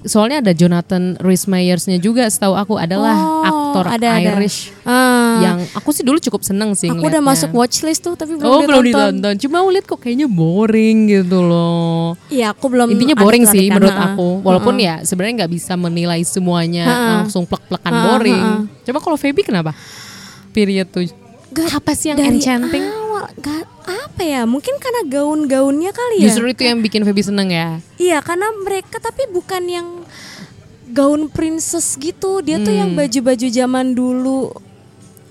Soalnya 0.00 0.40
ada 0.40 0.52
Jonathan 0.52 1.16
Rhys 1.20 1.44
Meyers-nya 1.44 1.96
juga 1.96 2.24
setahu 2.24 2.52
aku 2.52 2.74
adalah 2.76 3.12
Oh, 3.12 3.44
aktor 3.44 3.84
ada, 3.86 4.16
ada. 4.16 4.32
Irish 4.34 4.72
Ah. 4.82 5.09
Yang 5.38 5.58
aku 5.70 5.90
sih 5.90 6.00
dulu 6.00 6.18
cukup 6.18 6.40
seneng 6.40 6.72
sih 6.72 6.86
aku 6.86 7.02
udah 7.02 7.20
masuk 7.20 7.50
watchlist 7.52 8.00
tuh 8.00 8.14
tapi 8.14 8.34
belum 8.34 8.46
Oh 8.46 8.60
belum 8.60 8.82
ditonton. 8.82 9.34
cuma 9.38 9.60
aku 9.60 9.70
lihat 9.70 9.86
kok 9.86 9.98
kayaknya 9.98 10.26
boring 10.26 10.98
gitu 11.06 11.38
loh. 11.40 12.18
Iya 12.26 12.50
aku 12.50 12.66
belum 12.66 12.90
Intinya 12.90 13.14
boring 13.14 13.44
sih 13.44 13.64
adegan, 13.64 13.76
menurut 13.78 13.96
aku. 13.96 14.28
Walaupun 14.40 14.74
ya 14.76 15.00
sebenarnya 15.00 15.34
nggak 15.40 15.52
bisa 15.52 15.72
menilai 15.74 16.20
semuanya 16.22 16.84
Ha-ha. 16.84 17.10
langsung 17.20 17.44
plek-plekan 17.44 17.88
Ha-ha, 17.88 18.06
boring. 18.08 18.42
ha-ha. 18.42 18.82
Coba 18.82 18.98
kalau 18.98 19.16
Feby 19.16 19.42
kenapa? 19.42 19.70
Period 20.50 20.88
tuh. 20.88 21.06
Gak- 21.50 21.76
apa 21.76 21.92
sih 21.92 22.10
yang 22.10 22.18
dari 22.18 22.30
enchanting? 22.32 22.84
awal 22.86 23.26
gak, 23.36 23.66
apa 23.84 24.22
ya 24.22 24.42
mungkin 24.44 24.78
karena 24.78 25.02
gaun-gaunnya 25.04 25.90
kali 25.90 26.22
ya 26.22 26.30
Justru 26.30 26.46
itu 26.48 26.62
yang 26.62 26.78
bikin 26.78 27.02
Feby 27.02 27.20
seneng 27.20 27.48
ya. 27.48 27.82
iya 27.96 28.18
karena 28.18 28.46
mereka 28.56 28.96
tapi 28.96 29.26
bukan 29.26 29.62
yang 29.64 29.88
gaun 30.88 31.26
princess 31.26 31.94
gitu 31.96 32.38
dia 32.38 32.58
tuh 32.58 32.70
yang 32.72 32.92
baju-baju 32.92 33.46
zaman 33.46 33.92
dulu 33.92 34.50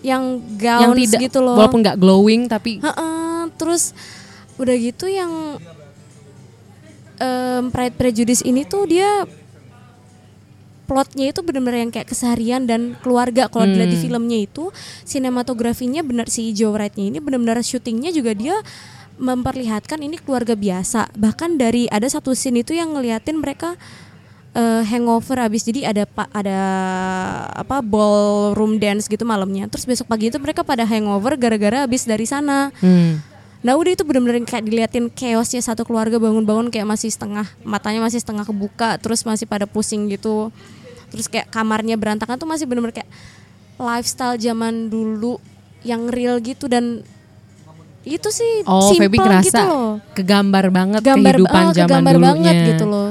yang 0.01 0.39
Hmm. 0.39 0.55
yang 0.57 0.93
gaun 0.93 0.97
tidak 0.97 1.19
gitu 1.27 1.39
loh. 1.39 1.55
walaupun 1.59 1.79
nggak 1.83 1.99
glowing 1.99 2.47
tapi 2.47 2.79
Heeh, 2.79 3.39
terus 3.55 3.91
udah 4.55 4.75
gitu 4.75 5.07
yang 5.07 5.59
em, 7.19 7.63
Pride 7.69 7.95
Prejudice 7.95 8.43
ini 8.43 8.63
tuh 8.63 8.87
dia 8.87 9.27
plotnya 10.89 11.29
itu 11.29 11.45
benar-benar 11.45 11.85
yang 11.85 11.93
kayak 11.93 12.09
keseharian 12.09 12.65
dan 12.65 12.97
keluarga. 13.05 13.45
Kalau 13.45 13.69
dilihat 13.69 13.93
di 13.93 13.99
filmnya 14.01 14.41
itu 14.41 14.73
sinematografinya 15.05 16.01
benar 16.01 16.33
si 16.33 16.49
Joe 16.49 16.73
Wright-nya 16.73 17.13
ini 17.13 17.21
benar-benar 17.21 17.61
syutingnya 17.61 18.09
juga 18.09 18.33
dia 18.33 18.57
memperlihatkan 19.21 20.01
ini 20.01 20.17
keluarga 20.17 20.57
biasa. 20.57 21.13
Bahkan 21.13 21.61
dari 21.61 21.85
ada 21.93 22.09
satu 22.09 22.33
scene 22.33 22.65
itu 22.65 22.73
yang 22.73 22.97
ngeliatin 22.97 23.37
mereka 23.37 23.77
eh, 24.51 24.83
hangover 24.83 25.37
habis. 25.39 25.61
Jadi 25.61 25.83
ada 25.83 26.03
pa- 26.03 26.29
ada 26.31 26.59
apa 27.53 27.79
ballroom 27.79 28.77
dance 28.77 29.05
gitu 29.05 29.23
malamnya. 29.23 29.65
Terus 29.65 29.83
besok 29.83 30.05
pagi 30.05 30.27
itu 30.27 30.37
mereka 30.37 30.61
pada 30.61 30.83
hangover 30.83 31.35
gara-gara 31.35 31.83
habis 31.83 32.03
dari 32.03 32.23
sana. 32.23 32.69
Hmm. 32.77 33.21
Nah 33.59 33.75
udah 33.75 33.91
itu 33.91 34.01
bener-bener 34.01 34.39
kayak 34.41 34.63
diliatin 34.63 35.09
chaosnya 35.09 35.59
satu 35.59 35.83
keluarga 35.83 36.15
bangun-bangun 36.15 36.69
kayak 36.69 36.87
masih 36.87 37.11
setengah 37.11 37.43
matanya 37.61 37.99
masih 37.99 38.17
setengah 38.17 38.43
kebuka 38.43 38.95
terus 38.97 39.21
masih 39.21 39.43
pada 39.43 39.67
pusing 39.67 40.07
gitu. 40.07 40.47
Terus 41.09 41.27
kayak 41.27 41.49
kamarnya 41.49 41.93
berantakan 41.93 42.37
tuh 42.37 42.47
masih 42.47 42.63
bener-bener 42.63 42.95
kayak 42.95 43.09
lifestyle 43.75 44.35
zaman 44.35 44.87
dulu 44.87 45.39
yang 45.81 46.07
real 46.07 46.39
gitu 46.39 46.67
dan 46.67 47.03
itu 48.01 48.29
sih 48.29 48.63
Oh, 48.63 48.89
simple 48.89 49.11
Feby 49.11 49.43
gitu 49.43 49.59
loh. 49.59 49.99
kegambar 50.11 50.71
banget 50.71 51.01
gambar 51.01 51.35
kehidupan 51.35 51.61
eh, 51.61 51.73
zaman 51.73 51.87
kegambar 51.87 52.13
dulunya. 52.13 52.27
banget 52.31 52.55
gitu 52.65 52.85
loh 52.85 53.09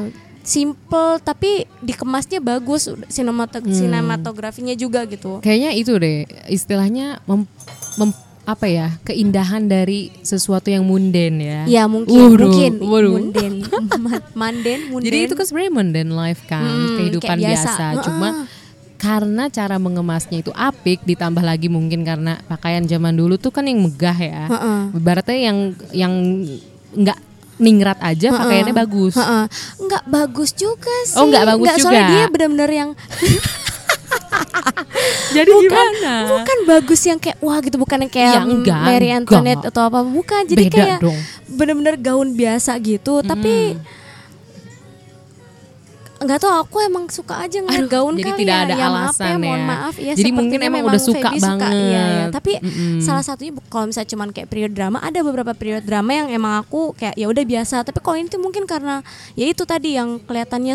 simple 0.49 1.21
tapi 1.21 1.69
dikemasnya 1.79 2.41
bagus 2.41 2.89
sinemat 3.07 3.53
Hmm. 3.53 3.69
sinematografinya 3.69 4.73
juga 4.73 5.05
gitu 5.05 5.45
Kayaknya 5.45 5.71
itu 5.77 5.93
deh 5.95 6.25
istilahnya 6.49 7.21
mem- 7.25 7.45
mem- 7.97 8.17
apa 8.43 8.65
ya 8.65 8.97
keindahan 9.05 9.69
dari 9.69 10.09
sesuatu 10.25 10.73
yang 10.73 10.81
munden 10.81 11.37
ya. 11.37 11.69
ya 11.69 11.85
mungkin 11.85 12.17
Waduh, 12.33 12.49
mungkin 12.49 12.73
waduh. 12.81 13.13
munden 13.13 13.53
Ma- 14.01 14.25
manden 14.33 14.89
munden 14.89 15.05
Jadi 15.05 15.29
itu 15.29 15.35
kan 15.37 15.45
sebenarnya 15.45 15.73
mundane 15.75 16.13
life 16.17 16.43
kan, 16.49 16.65
Hmm, 16.65 16.97
kehidupan 16.97 17.37
biasa. 17.37 17.69
biasa. 17.69 17.85
Cuma 18.09 18.29
karena 18.97 19.47
cara 19.47 19.77
mengemasnya 19.77 20.41
itu 20.41 20.51
apik, 20.51 21.05
ditambah 21.05 21.39
lagi 21.39 21.69
mungkin 21.69 22.03
karena 22.03 22.41
pakaian 22.49 22.83
zaman 22.83 23.13
dulu 23.13 23.37
tuh 23.37 23.53
kan 23.53 23.63
yang 23.63 23.79
megah 23.79 24.17
ya. 24.17 24.43
Heeh. 24.49 24.81
Ibaratnya 24.97 25.39
yang 25.39 25.59
yang 25.93 26.13
nggak 26.97 27.19
ningrat 27.59 27.99
aja 28.01 28.31
pakaiannya 28.33 28.73
bagus. 28.73 29.15
Heeh. 29.15 29.45
Nggak 29.79 30.05
bagus 30.07 30.51
juga 30.53 30.95
sih. 31.05 31.19
Oh, 31.19 31.27
nggak 31.27 31.45
bagus 31.49 31.69
Soalnya 31.77 31.91
juga. 32.01 32.09
dia 32.09 32.25
benar-benar 32.29 32.71
yang 32.71 32.91
Jadi 35.29 35.51
bukan, 35.53 35.69
gimana? 35.69 36.15
bukan 36.29 36.59
bagus 36.65 37.01
yang 37.05 37.19
kayak 37.21 37.39
wah 37.39 37.59
gitu, 37.61 37.77
bukan 37.77 38.09
yang 38.09 38.13
kayak 38.13 38.33
Ya, 38.35 38.43
enggak, 38.43 38.81
Mary 38.81 39.09
Antoinette 39.13 39.61
enggak. 39.63 39.73
atau 39.77 39.83
apa, 39.85 40.01
bukan. 40.03 40.43
Jadi 40.49 40.65
Beda 40.65 40.75
kayak 40.75 40.99
benar-benar 41.47 41.95
gaun 41.97 42.33
biasa 42.33 42.73
gitu, 42.81 43.21
tapi 43.23 43.77
nggak 46.19 46.39
tahu 46.43 46.53
aku 46.67 46.77
emang 46.83 47.07
suka 47.07 47.47
aja 47.47 47.63
ngeliat 47.63 47.87
Aduh, 47.87 47.91
gaun 47.91 48.15
jadi 48.19 48.31
kali 48.35 48.41
tidak 48.43 48.55
ya. 48.55 48.63
ada 48.67 48.75
ya, 48.75 48.87
maaf 48.87 48.95
alasan 49.15 49.27
ya, 49.31 49.37
mohon 49.39 49.55
ya. 49.55 49.67
maaf 49.71 49.95
ya. 49.95 50.13
Jadi 50.19 50.31
mungkin 50.35 50.59
emang 50.59 50.83
udah 50.83 51.03
suka 51.03 51.29
Feby 51.31 51.39
Iya, 51.39 51.39
iya. 51.39 51.47
banget. 51.47 52.29
Tapi 52.35 52.53
Mm-mm. 52.59 52.99
salah 52.99 53.23
satunya 53.23 53.53
kalau 53.71 53.85
misalnya 53.87 54.11
cuman 54.11 54.29
kayak 54.35 54.49
period 54.51 54.73
drama, 54.75 54.99
ada 54.99 55.19
beberapa 55.23 55.53
period 55.55 55.87
drama 55.87 56.11
yang 56.11 56.29
emang 56.29 56.59
aku 56.59 56.91
kayak 56.99 57.15
ya 57.15 57.27
udah 57.31 57.45
biasa. 57.47 57.87
Tapi 57.87 57.99
kalau 58.03 58.17
ini 58.19 58.27
tuh 58.27 58.43
mungkin 58.43 58.67
karena 58.67 59.07
ya 59.39 59.47
itu 59.47 59.63
tadi 59.63 59.95
yang 59.95 60.19
kelihatannya 60.19 60.75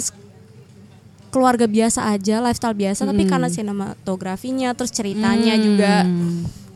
keluarga 1.27 1.65
biasa 1.65 2.13
aja, 2.13 2.39
lifestyle 2.39 2.77
biasa, 2.77 3.09
tapi 3.09 3.25
karena 3.25 3.50
sinematografinya, 3.50 4.71
terus 4.77 4.93
ceritanya 4.93 5.57
juga 5.57 6.05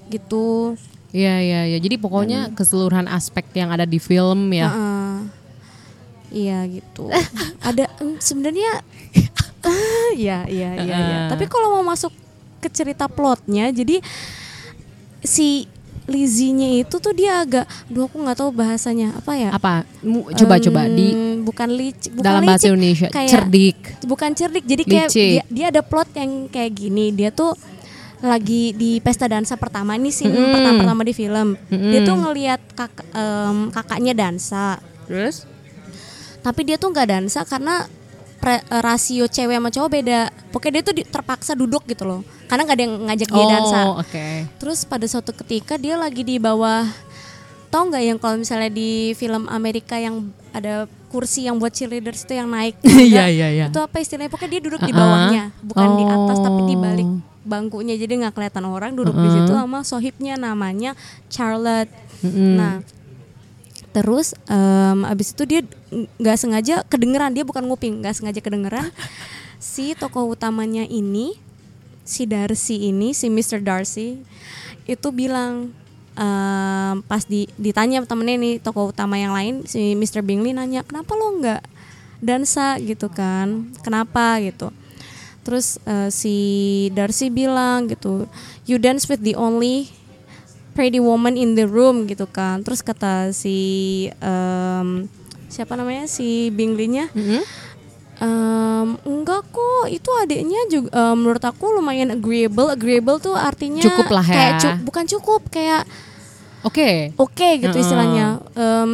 gitu. 0.10 0.74
Iya 1.16 1.40
iya 1.40 1.62
iya. 1.72 1.78
Jadi 1.80 1.96
pokoknya 1.96 2.52
keseluruhan 2.52 3.08
aspek 3.08 3.48
yang 3.56 3.72
ada 3.72 3.88
di 3.88 3.96
film 3.96 4.52
ya. 4.52 4.68
Heeh. 4.68 4.97
Iya 6.30 6.68
gitu. 6.68 7.08
Ada 7.62 7.88
sebenarnya 8.18 8.84
Iya 10.14 10.48
iya 10.48 10.70
iya 10.74 10.98
iya. 10.98 10.98
Heeh. 10.98 11.30
Tapi 11.30 11.46
kalau 11.46 11.76
mau 11.76 11.84
masuk 11.86 12.12
ke 12.58 12.68
cerita 12.68 13.06
plotnya 13.06 13.70
jadi 13.70 14.00
si 15.20 15.68
Lizzie-nya 16.08 16.80
itu 16.80 17.04
tuh 17.04 17.12
dia 17.12 17.44
agak, 17.44 17.68
duh 17.86 18.08
aku 18.08 18.16
nggak 18.16 18.40
tahu 18.40 18.56
bahasanya 18.56 19.12
apa 19.12 19.36
ya. 19.36 19.52
Apa? 19.52 19.84
Coba-coba 20.40 20.88
di 20.88 21.12
Em, 21.12 21.44
bukan 21.44 21.68
licik, 21.68 22.16
bukan 22.16 22.24
dalam 22.24 22.48
bahasa 22.48 22.64
licik, 22.64 22.72
Indonesia 22.72 23.08
kayak- 23.12 23.32
cerdik. 23.34 23.78
bukan 24.08 24.30
cerdik 24.32 24.64
jadi 24.64 24.84
kayak 24.88 25.10
Licik. 25.12 25.28
dia, 25.30 25.44
dia 25.52 25.66
ada 25.68 25.82
plot 25.84 26.10
yang 26.16 26.32
kayak 26.48 26.72
gini 26.74 27.12
dia 27.12 27.28
tuh 27.28 27.52
lagi 28.18 28.72
di 28.72 28.98
pesta 28.98 29.28
dansa 29.28 29.54
pertama 29.56 29.94
ini 29.94 30.08
scene 30.08 30.32
pertama 30.32 30.80
pertama 30.80 31.04
di 31.04 31.12
film 31.12 31.60
dia 31.70 32.00
tuh 32.02 32.16
ngelihat 32.16 32.62
kak, 32.72 32.94
em, 33.12 33.58
kakaknya 33.70 34.14
dansa 34.16 34.80
Terus? 35.06 35.44
Tapi 36.40 36.62
dia 36.64 36.76
tuh 36.76 36.90
nggak 36.90 37.08
dansa 37.08 37.42
karena 37.44 37.86
pre- 38.38 38.62
eh, 38.62 38.82
rasio 38.82 39.26
cewek 39.26 39.56
sama 39.56 39.70
cowok 39.70 39.90
beda. 39.92 40.20
Pokoknya 40.50 40.74
dia 40.74 40.84
tuh 40.84 40.96
di- 40.96 41.08
terpaksa 41.08 41.52
duduk 41.54 41.84
gitu 41.86 42.04
loh. 42.04 42.22
Karena 42.46 42.64
nggak 42.64 42.76
ada 42.76 42.84
yang 42.84 42.96
ngajak 43.06 43.30
dia 43.30 43.46
dansa. 43.50 43.80
Oh, 43.86 43.94
oke. 43.98 44.28
Terus 44.56 44.80
pada 44.84 45.06
suatu 45.06 45.32
ketika 45.36 45.76
dia 45.76 45.96
lagi 45.96 46.22
di 46.22 46.38
bawah 46.38 46.88
Tau 47.68 47.84
nggak 47.84 48.00
yang 48.00 48.16
kalau 48.16 48.40
misalnya 48.40 48.72
di 48.72 49.12
film 49.14 49.44
Amerika 49.52 50.00
yang 50.00 50.32
ada 50.56 50.88
kursi 51.12 51.44
yang 51.44 51.60
buat 51.60 51.70
cheerleaders 51.70 52.24
itu 52.24 52.32
yang 52.34 52.48
naik 52.48 52.80
Iya, 53.12 53.28
iya, 53.28 53.48
iya. 53.52 53.66
Itu 53.68 53.84
apa 53.84 54.00
istilahnya? 54.00 54.32
Pokoknya 54.32 54.52
dia 54.56 54.62
duduk 54.64 54.80
di 54.80 54.96
Uh-uh. 54.96 55.04
bawahnya 55.04 55.44
Bukan 55.60 55.88
di 55.94 56.04
atas 56.08 56.38
tapi 56.40 56.62
di 56.64 56.76
Oh. 56.76 56.80
balik 56.80 57.10
bangkunya. 57.44 57.96
Jadi 57.96 58.14
nggak 58.20 58.34
kelihatan 58.34 58.64
orang 58.64 58.96
duduk 58.96 59.12
di 59.14 59.30
situ 59.30 59.52
sama 59.52 59.84
sohibnya 59.84 60.36
namanya 60.36 60.96
Charlotte. 61.28 61.92
Nah 62.24 62.80
terus 63.98 64.38
em, 64.46 65.10
abis 65.10 65.34
itu 65.34 65.44
dia 65.50 65.66
nggak 66.22 66.38
sengaja 66.38 66.86
kedengeran 66.86 67.34
dia 67.34 67.42
bukan 67.42 67.66
nguping 67.66 68.06
nggak 68.06 68.14
sengaja 68.14 68.46
kedengeran 68.46 68.94
si 69.74 69.98
tokoh 69.98 70.30
utamanya 70.30 70.86
ini 70.86 71.34
si 72.06 72.30
Darcy 72.30 72.94
ini 72.94 73.18
si 73.18 73.26
Mr. 73.26 73.58
Darcy 73.58 74.22
itu 74.86 75.08
bilang 75.10 75.74
em, 76.14 77.02
pas 77.10 77.26
di, 77.26 77.50
ditanya 77.58 78.06
temennya 78.06 78.38
nih 78.38 78.56
tokoh 78.62 78.94
utama 78.94 79.18
yang 79.18 79.34
lain 79.34 79.66
si 79.66 79.98
Mr. 79.98 80.22
Bingley 80.22 80.54
nanya 80.54 80.86
kenapa 80.86 81.18
lo 81.18 81.42
nggak 81.42 81.66
dansa 82.22 82.78
gitu 82.78 83.10
kan 83.10 83.74
kenapa 83.82 84.38
gitu 84.46 84.70
terus 85.42 85.82
eh, 85.90 86.14
si 86.14 86.36
Darcy 86.94 87.34
bilang 87.34 87.90
gitu 87.90 88.30
you 88.70 88.78
dance 88.78 89.10
with 89.10 89.26
the 89.26 89.34
only 89.34 89.90
pretty 90.78 91.02
woman 91.02 91.34
in 91.34 91.58
the 91.58 91.66
room 91.66 92.06
gitu 92.06 92.30
kan. 92.30 92.62
Terus 92.62 92.80
kata 92.80 93.34
si 93.34 93.58
em, 94.14 95.10
siapa 95.50 95.74
namanya? 95.74 96.06
Si 96.06 96.54
Bingley-nya 96.54 97.10
Em, 98.18 98.98
enggak 99.04 99.46
kok 99.48 99.86
itu 99.88 100.10
adiknya 100.12 100.58
juga 100.68 100.90
em, 100.90 101.14
menurut 101.16 101.42
aku 101.44 101.70
lumayan 101.72 102.10
agreeable. 102.10 102.70
Agreeable 102.70 103.18
tuh 103.18 103.34
artinya 103.34 103.78
Cukup 103.80 104.10
lah 104.10 104.22
ya. 104.22 104.34
kayak 104.34 104.54
cu- 104.58 104.80
bukan 104.84 105.06
cukup 105.08 105.42
kayak 105.50 105.86
Oke. 106.62 107.14
oke 107.16 107.50
gitu 107.62 107.70
Heeh. 107.70 107.86
istilahnya. 107.86 108.28
Em, 108.54 108.94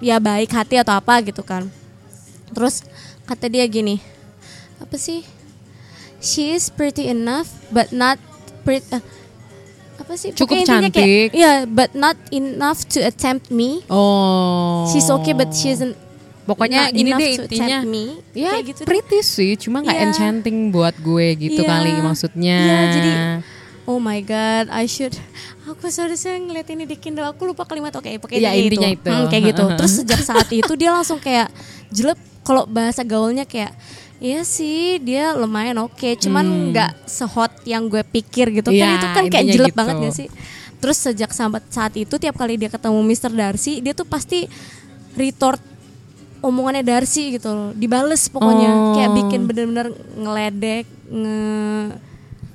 ya 0.00 0.16
baik 0.16 0.48
hati 0.48 0.76
atau 0.76 0.96
apa 0.96 1.20
gitu 1.20 1.40
kan. 1.40 1.68
Terus 2.48 2.88
kata 3.24 3.48
dia 3.48 3.64
gini 3.64 4.00
apa 4.76 4.96
sih? 4.96 5.20
She 6.16 6.56
is 6.56 6.72
pretty 6.72 7.04
enough 7.06 7.52
but 7.68 7.92
not 7.92 8.16
pretty 8.64 8.96
apa 9.96 10.12
sih 10.14 10.30
Cukup 10.30 10.56
Pokoknya 10.58 10.66
cantik. 10.86 10.94
kayak, 10.94 11.28
ya 11.32 11.52
but 11.64 11.90
not 11.92 12.14
enough 12.30 12.84
to 12.86 13.00
attempt 13.00 13.48
me 13.48 13.80
Oh. 13.86 14.84
she's 14.86 15.06
okay 15.06 15.32
but 15.32 15.50
she 15.50 15.70
isn't 15.70 15.96
Pokoknya 16.44 16.86
not 16.86 16.94
ini 16.94 17.10
enough 17.10 17.20
deh 17.20 17.32
to 17.32 17.42
intinya. 17.48 17.78
me 17.82 18.04
Ya, 18.30 18.54
kayak 18.54 18.64
gitu 18.70 18.80
deh. 18.80 18.88
pretty 18.88 19.18
sih, 19.20 19.52
cuma 19.56 19.82
nggak 19.82 19.92
Iya. 19.92 20.04
enchanting 20.06 20.70
buat 20.70 20.94
gue 20.96 21.26
gitu 21.34 21.58
Iya. 21.58 21.68
kali 21.68 21.90
maksudnya. 21.98 22.58
Iya, 22.60 22.78
jadi 22.92 23.10
oh 23.84 23.98
my 23.98 24.20
god, 24.20 24.70
I 24.70 24.86
should 24.86 25.16
aku 25.64 25.88
seharusnya 25.88 26.38
ngeliat 26.38 26.68
ini 26.68 26.84
di 26.84 26.94
Kindle. 26.94 27.26
Aku 27.26 27.42
lupa 27.44 27.62
kalimat 27.62 27.90
oke, 27.90 28.06
pokoknya 28.20 28.38
Iya, 28.46 28.62
intinya 28.62 28.86
intinya 28.86 28.90
itu. 28.92 29.10
Hmm, 29.10 29.26
kayak 29.26 29.42
gitu. 29.50 29.64
Terus 29.78 29.92
sejak 29.96 30.20
saat 30.20 30.46
itu 30.48 30.72
dia 30.72 30.90
langsung 30.90 31.18
kayak 31.18 31.50
jelek 31.88 32.14
kalau 32.40 32.62
bahasa 32.64 33.02
gaulnya 33.02 33.42
kayak 33.42 33.74
Iya 34.16 34.42
sih 34.42 34.96
dia 34.98 35.32
lumayan 35.32 35.76
oke, 35.78 36.16
cuman 36.16 36.44
nggak 36.70 37.04
sehot 37.04 37.52
yang 37.62 37.84
gue 37.86 38.00
pikir 38.02 38.48
gitu 38.50 38.68
kan 38.68 38.74
Hmm. 38.74 38.88
Iya, 38.88 38.96
itu 38.96 39.08
kan 39.10 39.24
kayak 39.26 39.46
jelek 39.50 39.70
gitu. 39.70 39.78
banget 39.78 39.94
gak 40.00 40.14
sih? 40.14 40.28
Terus 40.76 40.96
sejak 40.98 41.30
sampai 41.30 41.60
saat 41.66 41.92
itu 41.94 42.14
tiap 42.14 42.34
kali 42.34 42.54
dia 42.54 42.68
ketemu 42.68 43.00
Mr. 43.02 43.30
Darcy 43.30 43.78
dia 43.78 43.92
tuh 43.92 44.04
pasti 44.04 44.48
retort 45.14 45.60
omongannya 46.38 46.80
Darcy 46.80 47.32
gitu 47.32 47.48
loh, 47.48 47.70
dibales 47.72 48.22
pokoknya 48.26 48.70
Oh. 48.70 48.92
kayak 48.94 49.10
bikin 49.14 49.40
bener-bener 49.44 49.88
ngeledek, 50.14 50.84
nge 51.06 51.38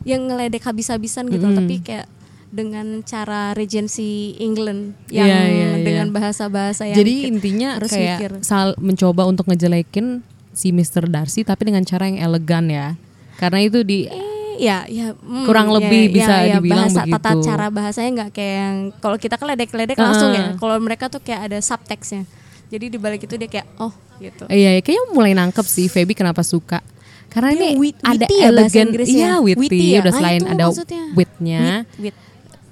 yang 0.02 0.22
ngeledek 0.24 0.64
habis-habisan 0.64 1.28
gitu 1.28 1.44
Mm-mm. 1.44 1.58
tapi 1.58 1.76
kayak 1.80 2.08
dengan 2.48 3.00
cara 3.02 3.54
Regency 3.54 4.34
England 4.38 4.98
yang 5.08 5.24
Iya, 5.24 5.40
iya, 5.46 5.68
iya. 5.72 5.78
dengan 5.80 6.08
bahasa-bahasa 6.10 6.84
yang 6.86 6.98
Jadi 6.98 7.14
intinya 7.28 7.70
harus 7.76 7.90
kayak 7.90 8.18
mikir. 8.18 8.32
sal 8.42 8.74
mencoba 8.78 9.24
untuk 9.24 9.46
ngejelekin 9.46 10.26
si 10.52 10.70
Mr. 10.70 11.06
Darcy 11.06 11.42
tapi 11.42 11.66
dengan 11.66 11.82
cara 11.82 12.06
yang 12.06 12.20
elegan 12.22 12.68
ya. 12.68 12.96
Karena 13.36 13.60
itu 13.60 13.82
di 13.82 14.06
Eh, 14.06 14.30
ya 14.62 14.86
ya 14.86 15.12
mm, 15.12 15.46
Kurang 15.46 15.70
ya, 15.70 15.74
lebih 15.76 16.04
ya, 16.04 16.14
bisa 16.14 16.34
ya, 16.40 16.56
dibilang 16.56 16.86
bahasa 16.86 17.02
tata 17.08 17.30
begitu. 17.32 17.46
cara 17.46 17.66
bahasanya 17.68 18.10
nggak 18.14 18.30
kayak 18.32 18.56
yang 18.56 18.76
kalau 18.96 19.18
kita 19.18 19.36
kan 19.36 19.48
ledek-ledek 19.50 19.98
langsung 19.98 20.30
ya 20.32 20.54
kalau 20.56 20.76
mereka 20.78 21.08
tuh 21.08 21.18
kayak 21.18 21.50
ada 21.50 21.58
subtextnya 21.58 22.28
jadi 22.68 22.86
di 22.88 22.96
balik 22.96 23.22
itu 23.22 23.36
dia 23.36 23.50
kayak 23.50 23.68
oh 23.78 23.90
gitu 24.18 24.46
Iya, 24.46 24.78
ya, 24.78 24.82
kayaknya 24.82 25.04
mulai 25.10 25.34
nangkep 25.34 25.66
sih 25.66 25.88
Feby 25.88 26.14
kenapa 26.14 26.40
suka. 26.42 26.80
Karena 27.28 27.52
Dia 27.52 27.58
ini 27.58 27.68
wit- 27.80 28.00
ada 28.02 28.22
witty 28.22 28.36
ya 28.38 28.46
elegan, 28.46 28.86
Inggrisnya. 28.86 29.16
iya 29.18 29.32
witty, 29.40 29.62
Witty 29.66 29.88
ya? 29.88 30.00
udah 30.00 30.14
selain 30.14 30.42
itu 30.42 30.52
ada 30.52 30.66
witnya. 31.12 31.62
Wit, 31.82 31.90
wit. 32.04 32.16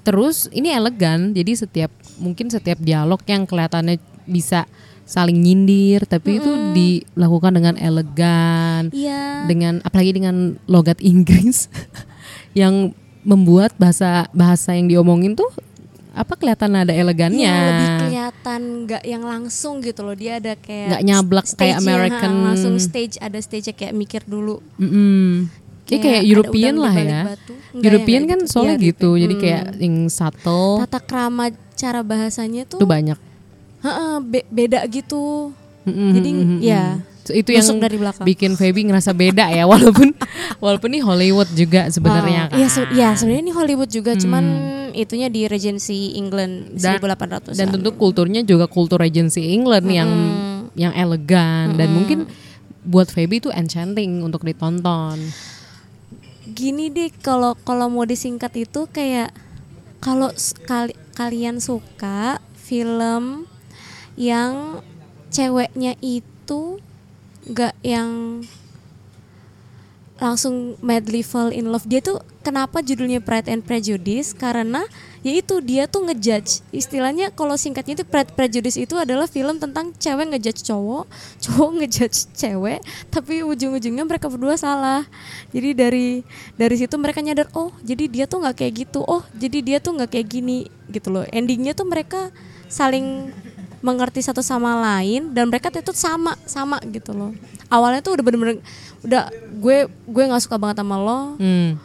Terus 0.00 0.36
ini 0.50 0.68
elegan, 0.70 1.32
jadi 1.32 1.52
setiap 1.54 1.90
mungkin 2.16 2.48
setiap 2.48 2.78
dialog 2.78 3.18
yang 3.24 3.44
kelihatannya 3.44 3.96
bisa 4.24 4.64
saling 5.10 5.42
nyindir, 5.42 6.06
tapi 6.06 6.38
itu 6.38 6.46
dilakukan 6.70 7.50
dengan 7.50 7.74
elegan, 7.74 8.94
iya 8.94 9.42
dengan 9.50 9.82
apalagi 9.82 10.14
dengan 10.14 10.54
logat 10.70 11.02
Inggris 11.02 11.66
yang 12.54 12.94
membuat 13.20 13.74
bahasa 13.74 14.30
bahasa 14.30 14.72
yang 14.72 14.86
diomongin 14.86 15.34
tuh 15.34 15.50
apa 16.10 16.34
kelihatan 16.34 16.74
ada 16.74 16.90
elegannya. 16.90 17.42
Iya, 17.42 17.66
lebih 17.70 17.88
kelihatan 18.02 18.60
nggak 18.82 19.02
yang 19.06 19.22
langsung 19.22 19.78
gitu 19.78 20.02
loh 20.02 20.14
dia 20.14 20.38
ada 20.38 20.54
kayak 20.54 20.88
Nggak 20.90 21.02
nyablak 21.06 21.46
kayak 21.54 21.76
American. 21.78 22.30
ha, 22.30 22.44
langsung 22.50 22.74
stage 22.78 23.14
ada 23.18 23.38
stage 23.38 23.70
kayak 23.74 23.94
mikir 23.94 24.22
dulu. 24.26 24.58
Jadi 24.78 24.86
Kayak 25.86 26.02
kayak 26.06 26.22
European 26.22 26.74
lah 26.78 26.94
ya. 26.94 27.02
Enggak, 27.02 27.38
European 27.82 28.22
ya, 28.22 28.28
kan 28.30 28.40
gitu. 28.40 28.50
soalnya 28.50 28.76
Iya, 28.78 28.86
gitu, 28.86 29.08
gitu. 29.10 29.10
jadi 29.18 29.34
Hmm. 29.34 29.42
kayak 29.42 29.64
yang 29.78 29.96
subtle 30.06 30.70
tata 30.86 31.00
krama 31.02 31.44
cara 31.74 32.00
bahasanya 32.02 32.62
tuh 32.66 32.78
tuh 32.78 32.86
banyak. 32.86 33.18
Ha-ha, 33.80 34.20
be- 34.20 34.46
beda 34.46 34.84
gitu. 34.86 35.52
Mm-mm, 35.82 36.10
jadi 36.12 36.30
ya. 36.60 36.84
So, 37.20 37.32
itu 37.32 37.52
yang 37.52 37.64
dari 37.78 37.96
belakang. 37.96 38.24
bikin 38.24 38.52
Feby 38.52 38.84
ngerasa 38.84 39.12
beda 39.12 39.48
ya 39.48 39.68
walaupun 39.70 40.16
walaupun 40.56 40.88
ini 40.88 41.00
Hollywood 41.00 41.48
juga 41.50 41.86
sebenarnya 41.86 42.48
Oh, 42.48 42.56
Iya, 42.56 42.66
kan. 42.66 42.74
se- 42.74 42.92
ya 42.92 43.08
sebenarnya 43.12 43.42
ini 43.42 43.54
Hollywood 43.54 43.88
juga, 43.88 44.12
cuman 44.14 44.44
itunya 44.92 45.28
di 45.28 45.44
Regency 45.44 46.14
England 46.14 46.74
Dan- 46.74 46.96
1800 46.98 47.54
Dan 47.54 47.70
tentu 47.70 47.92
kulturnya 47.92 48.40
juga 48.42 48.64
kultur 48.66 48.98
Regency 48.98 49.52
England 49.52 49.86
yang 49.86 50.10
yang 50.74 50.92
elegan. 50.92 51.76
Dan 51.76 51.92
mungkin 51.92 52.18
buat 52.82 53.06
Feby 53.06 53.38
itu 53.38 53.50
enchanting 53.50 54.20
untuk 54.20 54.42
ditonton. 54.42 55.20
gini 56.46 56.90
deh 56.90 57.14
kalau 57.16 57.54
kalau 57.56 57.86
mau 57.86 58.02
disingkat 58.02 58.50
itu 58.58 58.84
kayak 58.86 59.30
kalau 59.98 60.32
kali, 60.64 60.96
kalian 61.12 61.60
suka 61.60 62.40
film 62.56 63.46
yang 64.20 64.84
ceweknya 65.32 65.96
itu 66.04 66.76
nggak 67.48 67.72
yang 67.80 68.44
langsung 70.20 70.76
madly 70.84 71.24
fall 71.24 71.48
in 71.48 71.72
love. 71.72 71.88
Dia 71.88 72.04
tuh 72.04 72.20
kenapa 72.44 72.84
judulnya 72.84 73.24
Pride 73.24 73.48
and 73.48 73.64
Prejudice? 73.64 74.36
Karena 74.36 74.84
yaitu 75.24 75.64
dia 75.64 75.88
tuh 75.88 76.04
ngejudge. 76.04 76.60
Istilahnya 76.76 77.32
kalau 77.32 77.56
singkatnya 77.56 77.96
itu 77.96 78.04
Pride 78.04 78.36
Prejudice 78.36 78.76
itu 78.76 79.00
adalah 79.00 79.24
film 79.24 79.56
tentang 79.56 79.96
cewek 79.96 80.36
ngejudge 80.36 80.68
cowok 80.68 81.08
cowok 81.48 81.70
ngejudge 81.80 82.28
cewek 82.36 82.84
tapi 83.08 83.40
ujung-ujungnya 83.40 84.04
mereka 84.04 84.28
berdua 84.28 84.60
salah. 84.60 85.08
Jadi 85.56 85.72
dari 85.72 86.08
dari 86.60 86.76
situ 86.76 87.00
mereka 87.00 87.24
nyadar 87.24 87.48
oh 87.56 87.72
jadi 87.80 88.04
dia 88.04 88.24
tuh 88.28 88.44
nggak 88.44 88.60
kayak 88.60 88.72
gitu. 88.84 89.00
Oh 89.00 89.24
jadi 89.32 89.64
dia 89.64 89.78
tuh 89.80 89.96
nggak 89.96 90.12
kayak 90.12 90.28
gini 90.28 90.68
gitu 90.92 91.08
loh. 91.08 91.24
Endingnya 91.32 91.72
tuh 91.72 91.88
mereka 91.88 92.28
saling 92.68 93.32
mengerti 93.80 94.20
satu 94.20 94.40
sama 94.40 94.76
lain 94.76 95.32
dan 95.32 95.48
mereka 95.48 95.72
tuh 95.72 95.92
sama 95.92 96.36
sama 96.44 96.76
gitu 96.86 97.12
loh 97.12 97.32
awalnya 97.68 98.00
tuh 98.00 98.16
udah 98.16 98.24
bener-bener 98.24 98.56
udah 99.00 99.28
gue 99.56 99.76
gue 99.88 100.22
nggak 100.24 100.42
suka 100.44 100.56
banget 100.56 100.80
sama 100.80 100.96
lo 100.96 101.20
Hmm. 101.36 101.80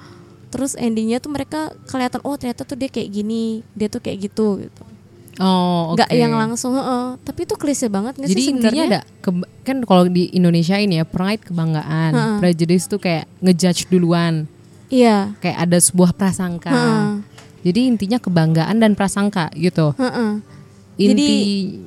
terus 0.51 0.75
endingnya 0.75 1.19
tuh 1.19 1.31
mereka 1.31 1.71
kelihatan 1.87 2.19
oh 2.23 2.35
ternyata 2.35 2.63
tuh 2.63 2.75
dia 2.75 2.87
kayak 2.87 3.09
gini 3.09 3.63
dia 3.71 3.87
tuh 3.87 3.99
kayak 3.99 4.27
gitu 4.27 4.59
gitu 4.61 4.83
Oh, 5.35 5.91
oke. 5.91 5.99
nggak 5.99 6.15
yang 6.15 6.31
langsung 6.31 6.79
heeh 6.79 7.19
tapi 7.19 7.43
itu 7.43 7.59
klise 7.59 7.91
banget 7.91 8.15
nggak 8.15 8.31
Jadi 8.31 8.39
sih 8.39 8.47
sebenarnya 8.55 8.83
ada 8.87 8.99
kan 9.67 9.83
kalau 9.83 10.07
di 10.07 10.31
Indonesia 10.31 10.79
ini 10.79 10.95
ya 10.95 11.03
pride 11.03 11.43
kebanggaan, 11.43 12.39
prejudice 12.39 12.87
tuh 12.87 13.03
kayak 13.03 13.27
ngejudge 13.43 13.91
duluan, 13.91 14.47
iya 14.87 15.35
kayak 15.43 15.67
ada 15.67 15.75
sebuah 15.75 16.15
prasangka. 16.15 16.71
Heeh. 16.71 17.07
Jadi 17.67 17.79
intinya 17.83 18.15
kebanggaan 18.15 18.79
dan 18.79 18.95
prasangka 18.95 19.51
gitu. 19.57 19.91
Heeh. 19.97 20.39
Inti 20.95 21.11
Jadi- 21.11 21.35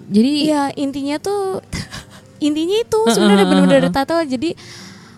jadi 0.08 0.30
Iya 0.42 0.62
intinya 0.74 1.16
tuh 1.18 1.64
intinya 2.46 2.76
itu 2.76 3.00
sebenarnya 3.08 3.46
benar-benar 3.46 3.88
tato 3.90 4.14
jadi 4.20 4.52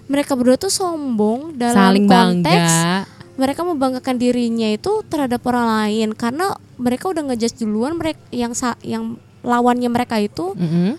mereka 0.07 0.35
berdua 0.35 0.57
tuh 0.57 0.68
sombong 0.68 1.55
dalam 1.55 1.76
saling 1.76 2.07
konteks 2.07 2.50
bangga. 2.50 3.07
mereka 3.37 3.61
membanggakan 3.62 4.16
dirinya 4.16 4.68
itu 4.68 5.03
terhadap 5.07 5.38
orang 5.44 5.66
lain 5.66 6.09
karena 6.12 6.50
mereka 6.76 7.09
udah 7.09 7.22
ngejudge 7.24 7.59
duluan 7.59 7.94
mereka 7.94 8.18
yang 8.31 8.50
sa- 8.50 8.79
yang 8.81 9.14
lawannya 9.40 9.87
mereka 9.87 10.16
itu 10.16 10.53
Mm-mm. 10.53 10.98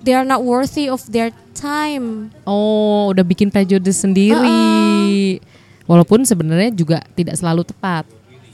they 0.00 0.12
are 0.12 0.24
not 0.24 0.38
worthy 0.40 0.86
of 0.86 1.02
their 1.06 1.30
time. 1.52 2.30
Oh, 2.44 3.10
udah 3.10 3.22
bikin 3.22 3.48
prejudice 3.48 3.96
sendiri. 3.98 5.40
Walaupun 5.82 6.22
sebenarnya 6.22 6.70
juga 6.70 7.00
tidak 7.12 7.34
selalu 7.34 7.64
tepat. 7.64 8.04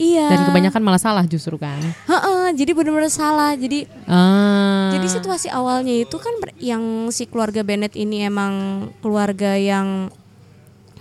Iya. 0.03 0.27
Dan 0.27 0.39
kebanyakan 0.43 0.81
malah 0.81 0.99
salah 0.99 1.23
justru 1.23 1.55
kan. 1.55 1.79
Heeh, 1.79 2.45
jadi 2.53 2.71
benar-benar 2.71 3.07
salah. 3.07 3.55
Jadi 3.55 3.87
Ah. 4.03 4.91
jadi 4.91 5.07
situasi 5.07 5.47
awalnya 5.47 5.95
itu 5.95 6.17
kan 6.17 6.31
yang 6.57 6.83
si 7.07 7.23
keluarga 7.23 7.61
Bennett 7.61 7.95
ini 7.95 8.21
emang 8.21 8.53
keluarga 8.99 9.55
yang 9.55 10.11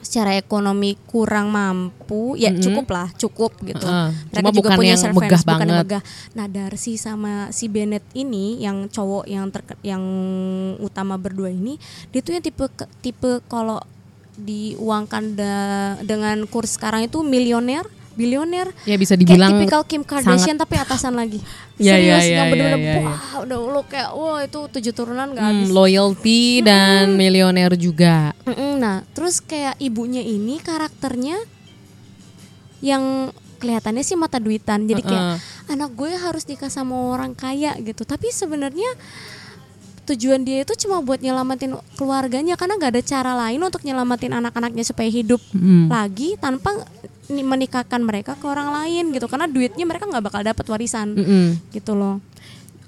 secara 0.03 0.35
ekonomi 0.35 0.99
kurang 1.05 1.49
mampu, 1.49 2.35
ya 2.35 2.51
cukup 2.53 2.91
lah, 2.91 3.09
cukup 3.17 3.55
gitu. 3.63 3.81
Heeh. 3.81 4.11
Mereka 4.29 4.51
juga 4.51 4.59
bukan 4.59 4.77
punya 4.77 4.93
yang 4.93 5.15
megah 5.15 5.15
bukan 5.15 5.39
yang 5.41 5.47
banget. 5.63 5.87
megah. 5.87 6.03
Nah 6.35 6.47
Darcy 6.49 6.93
sama 6.97 7.33
si 7.49 7.67
Bennett 7.67 8.03
ini, 8.13 8.59
yang 8.59 8.87
cowok 8.87 9.25
yang 9.27 9.47
terke- 9.49 9.79
yang 9.81 10.03
utama 10.79 11.15
berdua 11.17 11.49
ini, 11.49 11.79
dia 12.11 12.19
tuh 12.19 12.35
yang 12.35 12.43
tipe 12.43 12.67
tipe 12.99 13.41
kalau 13.47 13.79
diuangkan 14.35 15.25
da- 15.33 15.97
dengan 16.03 16.45
kurs 16.47 16.75
sekarang 16.75 17.07
itu 17.07 17.23
milioner, 17.23 17.87
bilioner. 18.15 18.71
Ya 18.85 18.97
bisa 19.01 19.17
dibilang 19.17 19.57
kayak 19.57 19.63
tipikal 19.67 19.83
Kim 19.89 20.03
Kardashian 20.05 20.57
tapi 20.57 20.79
atasan 20.79 21.17
lagi. 21.17 21.41
Ya, 21.83 21.99
ya, 21.99 22.21
Serius 22.21 22.23
ya, 22.23 22.31
yang 22.31 22.47
ya, 22.47 22.53
bener-bener 22.53 22.79
ya, 22.79 22.95
ya. 22.95 23.03
wah 23.03 23.23
udah 23.43 23.59
lu 23.59 23.83
kayak 23.91 24.11
wah 24.15 24.39
itu 24.45 24.61
tujuh 24.71 24.93
turunan 24.95 25.35
gak 25.35 25.43
hmm, 25.43 25.51
habis. 25.67 25.69
loyalty 25.75 26.43
dan 26.63 27.19
milioner 27.19 27.75
juga. 27.75 28.31
Nah, 28.79 29.03
terus 29.11 29.43
kayak 29.43 29.75
ibunya 29.83 30.23
ini 30.23 30.63
karakternya 30.63 31.43
yang 32.87 33.35
kelihatannya 33.59 34.03
sih 34.07 34.15
mata 34.15 34.39
duitan. 34.39 34.87
Jadi 34.87 35.03
kayak 35.03 35.43
anak 35.71 35.91
gue 35.95 36.11
harus 36.15 36.47
nikah 36.47 36.71
sama 36.71 36.95
orang 37.15 37.35
kaya 37.35 37.75
gitu. 37.83 38.07
Tapi 38.07 38.31
sebenarnya 38.31 38.95
tujuan 40.05 40.43
dia 40.43 40.61
itu 40.61 40.75
cuma 40.77 40.99
buat 40.99 41.19
nyelamatin 41.19 41.73
keluarganya 41.95 42.55
karena 42.55 42.75
nggak 42.75 42.93
ada 42.93 43.03
cara 43.03 43.33
lain 43.39 43.63
untuk 43.63 43.83
nyelamatin 43.83 44.35
anak-anaknya 44.35 44.83
supaya 44.83 45.07
hidup 45.07 45.39
Hmm. 45.51 45.87
lagi 45.87 46.35
tanpa 46.37 46.75
ni- 47.29 47.43
menikahkan 47.43 48.01
mereka 48.01 48.35
ke 48.35 48.45
orang 48.45 48.75
lain 48.75 49.11
gitu. 49.11 49.27
Karena 49.27 49.47
duitnya 49.47 49.85
mereka 49.85 50.05
nggak 50.05 50.25
bakal 50.25 50.43
dapat 50.43 50.65
warisan 50.67 51.15
Mm-mm. 51.15 51.47
gitu 51.71 51.95
loh. 51.95 52.19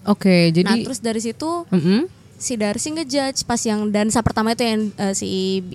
Oke, 0.05 0.51
Nah, 0.51 0.53
jadi 0.53 0.73
terus 0.83 0.99
dari 0.99 1.17
situ 1.19 1.65
Mm-mm. 1.71 2.11
Si 2.45 2.61
Darcy 2.61 2.93
ngejudge 2.93 3.41
pas 3.43 3.57
yang 3.59 3.89
dansa 3.89 4.21
pertama 4.21 4.53
itu 4.53 4.61
yang 4.61 4.93
eh, 4.95 5.17
si 5.17 5.29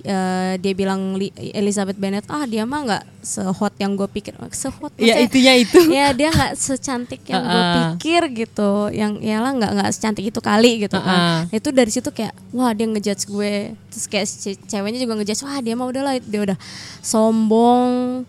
eh, 0.06 0.54
dia 0.56 0.74
bilang 0.74 1.18
Li- 1.18 1.34
Elizabeth 1.34 1.98
Bennet 1.98 2.30
ah 2.30 2.46
dia 2.46 2.62
mah 2.62 2.86
nggak 2.86 3.04
sehot 3.26 3.74
yang 3.76 3.98
gue 3.98 4.06
pikir 4.06 4.38
sehot 4.54 4.94
ya 4.96 5.18
intinya 5.18 5.58
itu. 5.58 5.90
ya 5.98 6.14
dia 6.14 6.30
nggak 6.30 6.54
secantik 6.54 7.26
yang 7.26 7.42
gue 7.42 7.58
Uh-uh. 7.58 7.76
pikir 7.98 8.22
gitu 8.38 8.72
yang 8.94 9.18
ya 9.18 9.42
lah 9.42 9.50
nggak 9.52 9.72
nggak 9.82 9.90
secantik 9.90 10.30
itu 10.30 10.38
kali 10.40 10.86
gitu 10.86 10.94
kan 10.96 11.50
Uh-uh. 11.50 11.58
itu 11.58 11.70
dari 11.74 11.90
situ 11.90 12.10
kayak 12.10 12.38
wah 12.54 12.70
dia 12.70 12.86
ngejudge 12.86 13.26
gue 13.26 13.54
terus 13.90 14.06
kayak 14.06 14.30
si 14.30 14.54
ceweknya 14.56 15.02
juga 15.02 15.18
ngejudge 15.18 15.42
wah 15.42 15.58
dia 15.58 15.74
mah 15.74 15.90
udahlah 15.90 16.22
dia 16.22 16.42
udah 16.46 16.58
sombong 17.02 18.24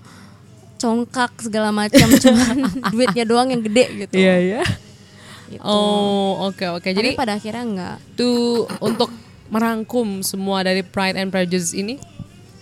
congkak 0.77 1.45
segala 1.45 1.69
macam 1.71 2.09
cuman 2.09 2.57
duitnya 2.93 3.29
doang 3.29 3.53
yang 3.53 3.61
gede 3.61 3.85
gitu 4.01 4.17
Iya, 4.17 4.35
iya. 4.41 4.61
Gitu. 5.51 5.67
Oh, 5.67 6.47
oke 6.47 6.79
oke. 6.79 6.89
Tapi 6.89 6.97
Jadi 6.97 7.11
pada 7.19 7.35
akhirnya 7.35 7.65
enggak 7.67 7.97
tuh 8.15 8.71
untuk 8.79 9.11
merangkum 9.51 10.23
semua 10.23 10.63
dari 10.63 10.87
Pride 10.87 11.19
and 11.19 11.35
Prejudice 11.35 11.75
ini. 11.75 11.99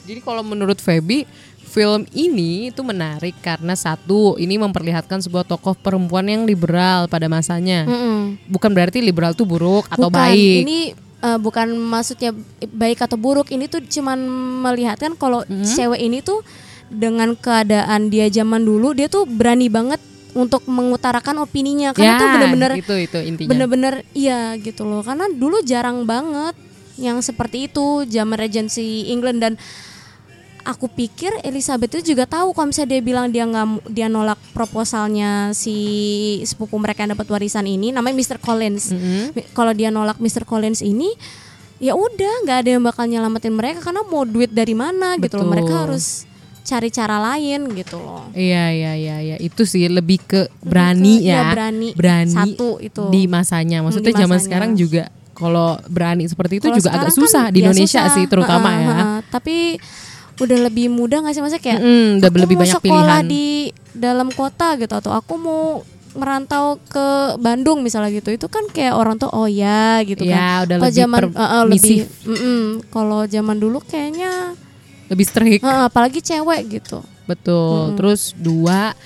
Jadi 0.08 0.24
kalau 0.24 0.40
menurut 0.40 0.80
Feby, 0.80 1.28
film 1.68 2.08
ini 2.16 2.72
itu 2.72 2.80
menarik 2.80 3.36
karena 3.44 3.76
satu, 3.76 4.40
ini 4.40 4.56
memperlihatkan 4.56 5.20
sebuah 5.20 5.44
tokoh 5.44 5.76
perempuan 5.76 6.24
yang 6.24 6.48
liberal 6.48 7.04
pada 7.12 7.28
masanya. 7.28 7.84
Mm-mm. 7.84 8.40
Bukan 8.48 8.72
berarti 8.72 9.04
liberal 9.04 9.36
itu 9.36 9.44
buruk 9.44 9.84
atau 9.92 10.08
bukan, 10.08 10.32
baik. 10.32 10.64
Ini 10.64 10.78
eh, 10.96 11.38
bukan 11.38 11.76
maksudnya 11.76 12.32
baik 12.72 13.04
atau 13.04 13.20
buruk. 13.20 13.52
Ini 13.52 13.68
tuh 13.68 13.84
cuman 13.84 14.16
melihatkan 14.64 15.12
kalau 15.20 15.44
Mm-hmm. 15.44 15.76
cewek 15.76 16.00
ini 16.00 16.24
tuh 16.24 16.40
dengan 16.88 17.36
keadaan 17.36 18.08
dia 18.08 18.32
zaman 18.32 18.64
dulu 18.64 18.96
dia 18.96 19.12
tuh 19.12 19.28
berani 19.28 19.68
banget 19.68 20.00
untuk 20.38 20.62
mengutarakan 20.70 21.42
opininya 21.42 21.90
karena 21.90 22.14
ya, 22.14 22.20
tuh 22.22 22.28
bener-bener 22.30 22.70
itu 22.78 22.94
itu 22.94 23.18
intinya. 23.18 23.48
bener-bener 23.50 23.94
iya 24.14 24.54
gitu 24.54 24.86
loh. 24.86 25.02
Karena 25.02 25.26
dulu 25.26 25.58
jarang 25.66 26.06
banget 26.06 26.54
yang 26.94 27.18
seperti 27.18 27.66
itu 27.66 28.06
zaman 28.06 28.38
Regency 28.38 29.10
England 29.10 29.38
dan 29.42 29.52
aku 30.62 30.84
pikir 30.86 31.32
Elizabeth 31.42 31.96
itu 31.96 32.12
juga 32.12 32.28
tahu 32.28 32.52
kalau 32.52 32.68
misalnya 32.68 32.98
dia 32.98 33.02
bilang 33.02 33.26
dia 33.32 33.48
nggak 33.48 33.88
dia 33.88 34.06
nolak 34.06 34.36
proposalnya 34.52 35.56
si 35.56 35.74
sepupu 36.44 36.76
mereka 36.76 37.02
yang 37.08 37.16
dapat 37.16 37.24
warisan 37.32 37.64
ini 37.64 37.88
namanya 37.90 38.14
Mr. 38.20 38.38
Collins. 38.38 38.92
Mm-hmm. 38.92 39.22
Mi- 39.32 39.48
Kalau 39.56 39.72
dia 39.72 39.88
nolak 39.88 40.20
Mr. 40.20 40.44
Collins 40.44 40.84
ini 40.84 41.08
ya 41.78 41.94
udah 41.94 42.44
nggak 42.44 42.58
ada 42.66 42.70
yang 42.76 42.82
bakal 42.84 43.06
nyelamatin 43.06 43.54
mereka 43.54 43.80
karena 43.80 44.02
mau 44.04 44.26
duit 44.28 44.52
dari 44.52 44.74
mana 44.76 45.16
gitu 45.16 45.40
loh. 45.40 45.48
Betul. 45.48 45.52
Mereka 45.56 45.74
harus 45.88 46.28
cari 46.68 46.88
cara 46.90 47.16
lain 47.18 47.72
gitu 47.72 47.96
loh. 47.96 48.28
Iya 48.30 48.64
iya 48.70 48.92
iya 48.94 49.16
iya 49.18 49.36
itu 49.38 49.64
sih 49.64 49.88
lebih 49.88 50.20
ke 50.20 50.40
berani 50.60 51.16
ke- 51.16 51.24
ya. 51.24 51.32
iya, 51.32 51.40
berani. 51.48 51.88
Berani 51.92 52.28
Satu 52.30 52.76
itu. 52.78 53.08
di 53.08 53.24
masanya. 53.24 53.80
Maksudnya 53.80 54.10
di 54.10 54.18
zaman 54.18 54.28
masanya. 54.30 54.44
sekarang 54.44 54.70
juga 54.74 55.02
kalau 55.32 55.80
berani 55.86 56.24
seperti 56.24 56.58
itu 56.58 56.66
Kalau 56.66 56.76
juga 56.76 56.90
agak 56.92 57.08
sekarang 57.08 57.18
susah 57.24 57.42
kan 57.42 57.50
di 57.50 57.58
ya 57.58 57.62
Indonesia 57.64 58.02
susah. 58.02 58.12
sih 58.12 58.24
terutama 58.26 58.68
Heeh, 58.68 58.78
ya. 58.78 58.92
heeh. 58.92 59.16
Tapi 59.28 59.56
udah 60.38 60.58
lebih 60.62 60.86
mudah 60.88 61.18
nggak 61.18 61.32
sih 61.32 61.40
maksudnya 61.40 61.64
kayak 61.64 61.80
Mm-mm, 61.80 62.08
udah 62.16 62.28
aku 62.28 62.38
lebih 62.38 62.54
mau 62.54 62.62
banyak 62.62 62.76
sekolah 62.76 62.94
pilihan. 63.18 63.24
di 63.26 63.46
dalam 63.92 64.28
kota 64.30 64.68
gitu 64.76 64.94
atau 64.94 65.10
aku 65.10 65.34
mau 65.34 65.62
merantau 66.10 66.64
ke 66.84 67.06
Bandung 67.36 67.78
misalnya 67.80 68.10
gitu 68.12 68.30
itu 68.32 68.46
kan 68.46 68.66
kayak 68.68 68.92
orang 68.92 69.14
tuh 69.16 69.26
oh 69.28 69.46
ya 69.46 69.98
gitu 70.00 70.22
Ya, 70.22 70.62
kan 70.62 70.64
udah 70.64 70.76
lebih 70.80 70.94
zaman 70.96 71.20
eh, 71.20 71.38
eh, 71.40 71.62
lebih 71.64 71.82
permisif. 71.82 72.06
mm-mm. 72.24 72.60
kalau 72.88 73.20
zaman 73.24 73.56
dulu 73.56 73.78
kayaknya 73.80 74.54
Lebih 75.08 75.24
strict. 75.24 75.60
eh, 75.60 75.82
apalagi 75.84 76.20
cewek 76.20 76.60
gitu 76.70 77.00
Betul. 77.24 77.92
Terus 77.94 78.32
dua 78.32 78.96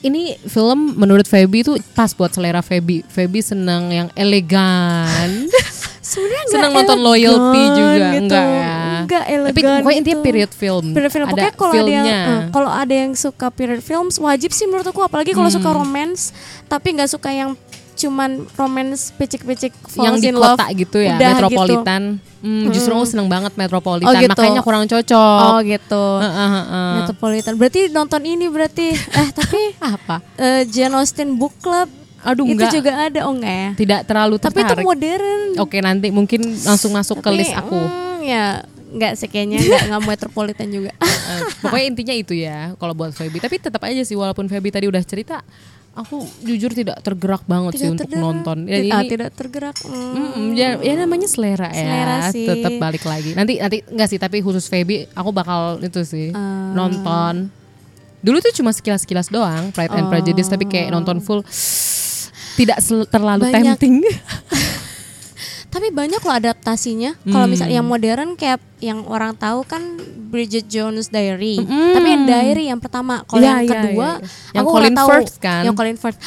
ini 0.00 0.34
film 0.42 0.94
menurut 0.96 1.24
Feby 1.24 1.58
itu 1.60 1.72
pas 1.92 2.10
buat 2.10 2.28
selera 2.28 2.58
Feby. 2.58 3.02
Feby 3.04 3.38
senang 3.38 3.86
yang 3.86 4.08
elegan. 4.14 5.46
sebenarnya 6.02 6.44
senang 6.48 6.72
nonton 6.72 6.98
loyalty 6.98 7.62
juga 7.72 8.06
gitu. 8.12 8.22
enggak 8.26 8.46
ya. 8.48 8.78
Enggak 9.00 9.22
Tapi 9.22 9.32
elegan 9.32 9.78
pokoknya 9.78 9.98
intinya 9.98 10.16
gitu. 10.16 10.24
period 10.24 10.50
film. 10.52 10.84
Period 10.90 11.12
film. 11.12 11.26
Ada 11.26 11.32
Pokoknya 11.32 11.52
kalau 11.52 11.72
ada 11.72 11.92
yang 11.92 12.06
eh, 12.06 12.40
kalau 12.50 12.70
ada 12.70 12.94
yang 12.96 13.12
suka 13.14 13.46
period 13.48 13.78
films 13.80 14.14
wajib 14.18 14.50
sih 14.50 14.66
menurut 14.66 14.84
aku 14.84 15.00
apalagi 15.00 15.30
kalau 15.30 15.46
Hmm. 15.46 15.58
suka 15.58 15.70
romance 15.70 16.30
tapi 16.66 16.94
nggak 16.94 17.06
suka 17.08 17.30
yang 17.30 17.50
cuman 18.02 18.30
romance 18.54 19.14
picik-picik 19.14 19.70
yang 19.96 20.18
di 20.18 20.34
kota 20.34 20.66
love. 20.66 20.74
gitu 20.74 20.98
ya, 20.98 21.14
Udah 21.16 21.28
metropolitan. 21.38 22.02
Hmm, 22.42 22.74
justru 22.74 22.90
aku 22.90 23.06
seneng 23.06 23.30
banget 23.30 23.54
metropolitan. 23.54 24.10
Oh, 24.10 24.14
gitu. 24.18 24.34
Makanya 24.34 24.62
kurang 24.66 24.82
gitu. 24.84 24.98
cocok. 24.98 25.40
Oh 25.46 25.58
gitu. 25.62 26.04
Heeh, 26.18 26.48
heeh. 26.58 26.90
Metropolitan. 26.98 27.52
Berarti 27.54 27.80
nonton 27.94 28.22
ini 28.26 28.46
berarti 28.50 28.86
eh 29.22 29.28
tapi 29.30 29.78
Apa? 29.78 30.18
eh, 30.34 30.66
Jane 30.66 30.98
Austen 30.98 31.38
Book 31.38 31.54
Club 31.62 31.86
Aduh 32.22 32.46
itu 32.46 32.54
enggak. 32.54 32.70
juga 32.74 32.92
ada 33.10 33.20
oh 33.26 33.34
enggak 33.34 33.54
ya? 33.54 33.70
Tidak 33.74 34.00
terlalu 34.06 34.34
Tapi 34.38 34.58
itu 34.58 34.62
tertarik. 34.62 34.84
modern. 34.86 35.40
Oke, 35.58 35.78
nanti 35.78 36.08
mungkin 36.10 36.40
langsung 36.62 36.94
masuk 36.94 37.18
ke 37.18 37.30
Tapi, 37.30 37.38
list 37.42 37.54
aku. 37.54 37.74
mm, 37.78 38.18
ya 38.22 38.44
enggak 38.92 39.12
sih 39.18 39.26
kayaknya 39.26 39.58
enggak 39.58 39.82
enggak 39.88 40.02
metropolitan 40.06 40.68
juga. 40.70 40.90
Eh, 41.02 41.40
pokoknya 41.58 41.86
intinya 41.88 42.14
itu 42.14 42.34
ya 42.34 42.74
kalau 42.76 42.94
buat 42.94 43.10
Feby 43.10 43.38
tapi 43.38 43.58
tetap 43.58 43.82
aja 43.82 44.02
sih 44.02 44.14
walaupun 44.14 44.46
Feby 44.46 44.70
tadi 44.70 44.86
udah 44.86 45.02
cerita 45.02 45.42
aku 45.92 46.16
jujur 46.40 46.70
tidak 46.70 47.00
tergerak 47.00 47.44
banget 47.44 47.76
sih 47.76 47.86
untuk 47.86 48.06
tergerak. 48.06 48.24
nonton 48.24 48.58
Dan 48.64 48.80
Ah, 48.88 49.04
ini 49.04 49.10
tidak 49.10 49.30
tergerak. 49.32 49.76
Mm. 49.78 49.92
mm, 49.92 50.48
ya, 50.52 50.68
ya 50.78 50.92
namanya 50.96 51.26
selera, 51.26 51.68
Selera 51.68 52.16
ya 52.18 52.32
sih. 52.32 52.46
tetap 52.46 52.72
balik 52.76 53.02
lagi 53.02 53.32
nanti 53.32 53.56
nanti 53.56 53.84
enggak 53.84 54.08
sih 54.08 54.16
tapi 54.16 54.40
khusus 54.40 54.64
Feby 54.64 55.10
aku 55.10 55.30
bakal 55.30 55.76
itu 55.78 56.00
sih 56.02 56.30
Ah. 56.30 56.72
nonton 56.72 57.52
dulu 58.18 58.38
tuh 58.38 58.54
cuma 58.54 58.70
sekilas-sekilas 58.70 59.28
doang 59.28 59.68
Pride 59.68 59.92
and 59.92 60.08
Prejudice 60.08 60.46
tapi 60.46 60.64
kayak 60.64 60.90
nonton 60.90 61.18
full 61.18 61.44
tidak 62.54 62.78
terlalu 63.06 63.42
Oh. 63.42 63.50
Banyak. 63.50 63.76
tempting 63.76 63.94
Tapi 65.72 65.88
banyak 65.88 66.20
loh 66.20 66.36
adaptasinya. 66.36 67.16
Kalau 67.24 67.48
Hmm. 67.48 67.52
misalnya 67.56 67.80
yang 67.80 67.88
modern 67.88 68.36
kayak 68.36 68.60
yang 68.78 69.08
orang 69.08 69.32
tahu 69.32 69.64
kan 69.64 69.80
Bridget 70.28 70.68
Jones 70.68 71.08
Diary. 71.08 71.56
Tapi 71.64 72.08
yang 72.08 72.24
Diary 72.24 72.64
yang 72.68 72.76
pertama. 72.76 73.24
Kalau 73.24 73.40
Iya, 73.40 73.48
yang 73.48 73.60
iya, 73.64 73.72
kedua, 73.72 73.88
iya, 73.88 74.20
iya. 74.20 74.28
Yang 74.52 74.62
aku 74.62 74.70
Colin 74.70 74.84
nggak 74.84 75.00
tahu. 75.00 75.08
Firth 75.08 75.36
kan? 75.40 75.62
Yang 75.64 75.74
Colin 75.74 75.96
Firth. 75.96 76.20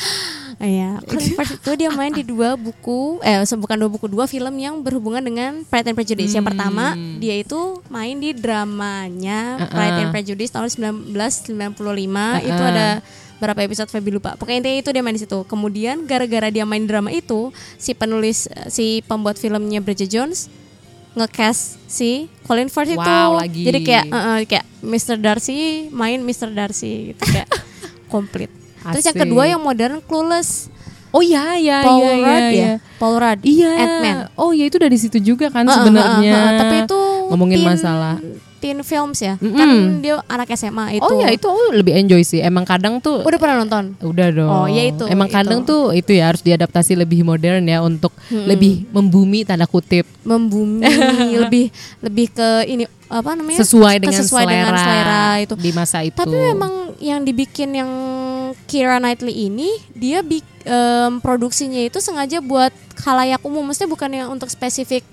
Iya, 0.55 0.99
Colin 1.07 1.35
Firth 1.35 1.59
itu 1.59 1.71
dia 1.75 1.89
main 1.91 2.11
di 2.15 2.23
dua 2.23 2.55
buku, 2.55 3.19
eh 3.19 3.43
bukan 3.43 3.75
dua 3.75 3.89
buku, 3.91 4.05
dua 4.07 4.25
film 4.25 4.55
yang 4.55 4.79
berhubungan 4.79 5.19
dengan 5.19 5.67
Pride 5.67 5.91
and 5.91 5.97
Prejudice. 5.99 6.31
Yang 6.31 6.47
pertama, 6.53 6.95
dia 7.19 7.35
itu 7.35 7.83
main 7.91 8.15
di 8.15 8.31
dramanya 8.31 9.59
Uh-uh. 9.59 9.71
Pride 9.71 9.97
and 10.07 10.11
Prejudice 10.15 10.51
tahun 10.55 10.69
1995. 10.71 12.47
Itu 12.47 12.55
Uh-uh. 12.55 12.71
ada 12.71 12.87
berapa 13.35 13.59
episode 13.67 13.91
Feby 13.91 14.15
lupa. 14.15 14.39
Pokoknya 14.39 14.63
intinya 14.63 14.79
itu 14.79 14.89
dia 14.95 15.03
main 15.03 15.15
di 15.15 15.23
situ. 15.27 15.43
Kemudian 15.43 16.07
gara-gara 16.07 16.47
dia 16.47 16.63
main 16.63 16.87
drama 16.87 17.11
itu, 17.11 17.51
si 17.75 17.91
penulis 17.91 18.47
eh, 18.47 18.71
si 18.71 19.03
pembuat 19.03 19.35
filmnya 19.35 19.83
Bridget 19.83 20.07
Jones 20.07 20.47
ngecast 21.15 21.79
si 21.87 22.27
Colin 22.43 22.67
Firth 22.71 22.91
itu. 22.91 22.99
Wow, 22.99 23.39
lagi. 23.39 23.63
Jadi 23.63 23.79
kayak 23.83 24.05
uh-uh, 24.07 24.39
kayak 24.47 24.65
Mr. 24.83 25.15
Darcy 25.19 25.87
main 25.91 26.23
Mr. 26.23 26.51
Darcy 26.51 27.11
gitu 27.15 27.23
kayak 27.27 27.47
komplit. 28.11 28.51
Terus 28.87 29.03
yang 29.03 29.15
Asik. 29.15 29.23
kedua 29.23 29.43
yang 29.45 29.59
modern 29.59 29.97
Clueless. 29.99 30.69
Oh 31.09 31.23
iya 31.23 31.55
iya 31.55 31.79
Paul 31.79 32.01
iya 32.01 32.11
Rudd 32.11 32.27
iya, 32.27 32.35
ya, 32.35 32.51
iya. 32.51 32.71
Paul 32.99 33.15
Rudd, 33.15 33.39
Iya. 33.41 33.71
Ant-Man. 33.73 34.17
Oh 34.35 34.51
iya 34.51 34.65
itu 34.65 34.75
dari 34.75 34.95
situ 34.95 35.15
juga 35.17 35.47
kan 35.47 35.63
Uh, 35.63 35.71
sebenarnya. 35.73 36.31
uh, 36.31 36.37
uh, 36.37 36.45
uh, 36.45 36.59
tapi 36.59 36.75
itu 36.83 36.99
ngomongin 37.25 37.57
teen- 37.57 37.69
masalah. 37.69 38.15
teen 38.57 38.81
films 38.81 39.21
ya, 39.21 39.37
Mm-mm. 39.37 39.53
kan 39.53 39.69
dia 40.01 40.15
anak 40.25 40.49
SMA 40.51 40.97
itu. 40.97 41.05
Oh 41.05 41.15
ya 41.15 41.29
itu 41.29 41.45
lebih 41.71 41.93
enjoy 41.95 42.19
sih. 42.19 42.41
Emang 42.41 42.65
kadang 42.65 42.97
tuh 42.97 43.21
Udah 43.21 43.37
pernah 43.37 43.61
nonton? 43.61 43.93
Udah 44.01 44.27
dong. 44.29 44.49
Oh, 44.49 44.65
ya 44.65 44.83
itu, 44.83 45.05
Emang 45.05 45.29
kadang 45.29 45.61
itu. 45.61 45.69
tuh 45.69 45.83
itu 45.93 46.11
ya 46.11 46.27
harus 46.27 46.41
diadaptasi 46.41 46.97
lebih 46.97 47.21
modern 47.21 47.61
ya 47.63 47.79
untuk 47.79 48.09
lebih 48.27 48.89
membumi 48.89 49.41
tanda 49.41 49.63
kutip 49.63 50.09
Membumi, 50.21 50.81
lebih 51.37 51.69
lebih 52.01 52.27
ke 52.29 52.47
ini 52.65 52.83
apa 53.05 53.37
namanya? 53.37 53.61
sesuai 53.61 53.95
dengan 53.99 54.17
Sesuai 54.17 54.43
selera, 54.43 54.57
dengan 54.57 54.75
selera 54.75 55.23
itu. 55.39 55.53
di 55.55 55.69
masa 55.71 55.97
itu. 56.01 56.17
Tapi 56.17 56.33
memang 56.33 56.73
yang 56.97 57.21
dibikin 57.21 57.69
yang 57.71 57.91
Kira 58.65 58.97
Knightley 58.97 59.45
ini 59.45 59.67
dia 59.91 60.19
bik, 60.19 60.41
em, 60.63 61.17
produksinya 61.17 61.79
itu 61.79 61.97
sengaja 61.97 62.39
buat 62.39 62.69
khalayak 62.95 63.41
umum, 63.41 63.61
maksudnya 63.61 63.87
bukan 63.87 64.09
yang 64.09 64.27
untuk 64.29 64.47
spesifik 64.47 65.05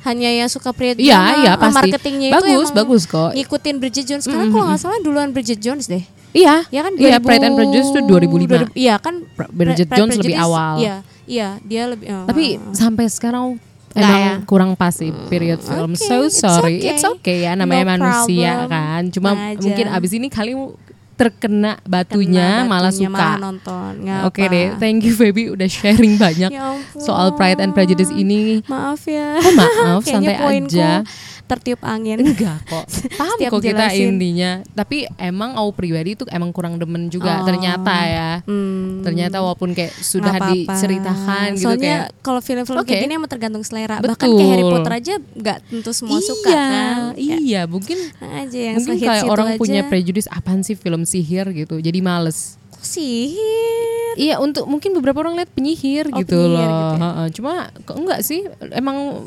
hanya 0.00 0.32
yang 0.32 0.48
suka 0.48 0.72
period 0.72 0.96
Iya, 0.96 1.20
iya, 1.38 1.52
eh, 1.52 1.56
pasti. 1.56 1.76
marketingnya 1.76 2.28
itu 2.28 2.36
Bagus, 2.36 2.66
emang 2.66 2.74
bagus 2.74 3.02
kok. 3.04 3.30
ngikutin 3.32 3.74
Bridget 3.76 4.06
Jones. 4.06 4.24
Karena 4.24 4.48
kalau 4.48 4.64
nggak 4.66 4.80
salah 4.80 4.98
duluan 4.98 5.28
Bridget 5.30 5.60
Jones 5.60 5.86
deh. 5.86 6.00
Iya, 6.30 6.62
Ya 6.68 6.80
kan 6.80 6.94
Iya, 6.94 7.18
Pride 7.18 7.44
and 7.44 7.54
Prejudice 7.54 7.90
tuh 7.90 8.02
2005. 8.02 8.70
2000 8.70 8.70
Iya 8.72 8.94
kan 8.96 9.14
Bridget 9.50 9.86
Pride 9.86 9.98
Jones 9.98 10.14
lebih 10.16 10.32
Prejudice, 10.32 10.46
awal. 10.46 10.74
Iya, 10.78 10.96
iya 11.26 11.48
dia 11.60 11.82
lebih 11.86 12.06
oh. 12.08 12.24
Tapi 12.24 12.44
sampai 12.72 13.04
sekarang 13.06 13.58
emang 13.92 14.20
ya? 14.20 14.34
kurang 14.44 14.70
pas 14.72 14.94
sih 14.94 15.10
period 15.26 15.58
film. 15.58 15.92
oke, 15.92 16.00
So 16.00 16.24
it's 16.24 16.38
sorry, 16.38 16.78
okay. 16.78 16.94
it's 16.94 17.02
okay 17.04 17.44
ya 17.44 17.52
namanya 17.52 17.84
No 17.84 17.90
manusia 17.98 18.50
problem. 18.56 18.70
kan. 18.70 19.02
Cuma 19.10 19.30
Wajar. 19.34 19.58
mungkin 19.58 19.86
abis 19.90 20.10
ini 20.12 20.26
kali 20.26 20.54
terkena 21.20 21.76
Kena 21.76 21.84
batunya, 21.84 22.48
malah 22.64 22.88
batunya, 22.88 23.08
suka. 23.12 23.20
malah 23.28 23.36
nonton. 23.36 23.92
Oke 24.24 24.42
deh, 24.48 24.72
thank 24.80 25.04
you 25.04 25.12
baby 25.12 25.52
udah 25.52 25.68
sharing 25.68 26.16
banyak 26.16 26.48
Ya 26.56 26.72
ampun. 26.72 26.96
soal 26.96 27.36
Pride 27.36 27.60
and 27.60 27.76
Prejudice 27.76 28.08
ini. 28.08 28.64
Maaf 28.64 29.04
ya. 29.04 29.36
Oh, 29.36 29.52
maaf, 29.52 30.02
santai 30.08 30.40
aja. 30.40 31.04
Tertiup 31.50 31.82
angin. 31.82 32.22
Enggak 32.22 32.62
kok. 32.64 32.86
Paham 33.18 33.34
Setiap 33.34 33.50
kok 33.50 33.60
kita 33.60 33.86
jelasin. 33.88 34.06
intinya. 34.12 34.50
Tapi 34.70 35.02
emang 35.16 35.50
aku 35.52 35.70
pribadi 35.74 36.14
tuh 36.14 36.26
emang 36.28 36.50
kurang 36.50 36.76
demen 36.76 37.06
juga 37.06 37.32
Oh. 37.32 37.44
ternyata 37.44 37.94
ya. 38.00 38.30
Hmm. 38.40 39.02
Ternyata 39.02 39.36
walaupun 39.38 39.72
kayak 39.72 39.90
sudah 39.92 40.30
Nggak 40.30 40.38
apa-apa. 40.40 40.70
diceritakan 40.70 41.48
gitu 41.50 41.62
Soalnya 41.62 41.82
kayak 41.82 42.22
kalau 42.22 42.40
film-film 42.40 42.78
Oke. 42.78 42.88
kayak 42.88 43.02
gini 43.02 43.14
emang 43.16 43.26
tergantung 43.28 43.60
selera. 43.60 43.98
Bahkan 43.98 44.14
Betul. 44.22 44.38
kayak 44.38 44.50
Harry 44.52 44.64
Potter 44.64 44.92
aja 44.94 45.14
nggak 45.18 45.58
tentu 45.66 45.90
semua 45.90 46.18
suka 46.20 46.48
iya, 46.48 46.62
kan. 46.62 46.96
Kayak 47.12 47.38
Iya, 47.40 47.60
mungkin 47.66 47.98
aja 48.20 48.58
yang 48.60 48.76
mungkin 48.78 48.94
kayak 48.96 49.18
itu 49.18 49.28
orang 49.28 49.48
aja. 49.48 49.58
punya 49.58 49.80
prejudice 49.84 50.28
apaan 50.28 50.60
sih 50.60 50.74
film 50.74 51.02
sihir 51.02 51.50
gitu. 51.50 51.76
Jadi 51.76 51.98
males. 51.98 52.54
Kok 52.70 52.84
sihir. 52.84 54.14
Iya, 54.16 54.36
untuk 54.36 54.66
mungkin 54.66 54.90
beberapa 54.92 55.20
orang 55.20 55.34
lihat 55.36 55.50
penyihir 55.50 56.10
Oh, 56.10 56.18
gitu 56.18 56.34
penyihir 56.36 56.66
loh. 56.66 56.92
gitu 56.92 56.98
ya. 57.00 57.28
Cuma 57.32 57.52
kok 57.80 57.96
enggak 57.96 58.20
sih? 58.20 58.42
Emang 58.70 59.26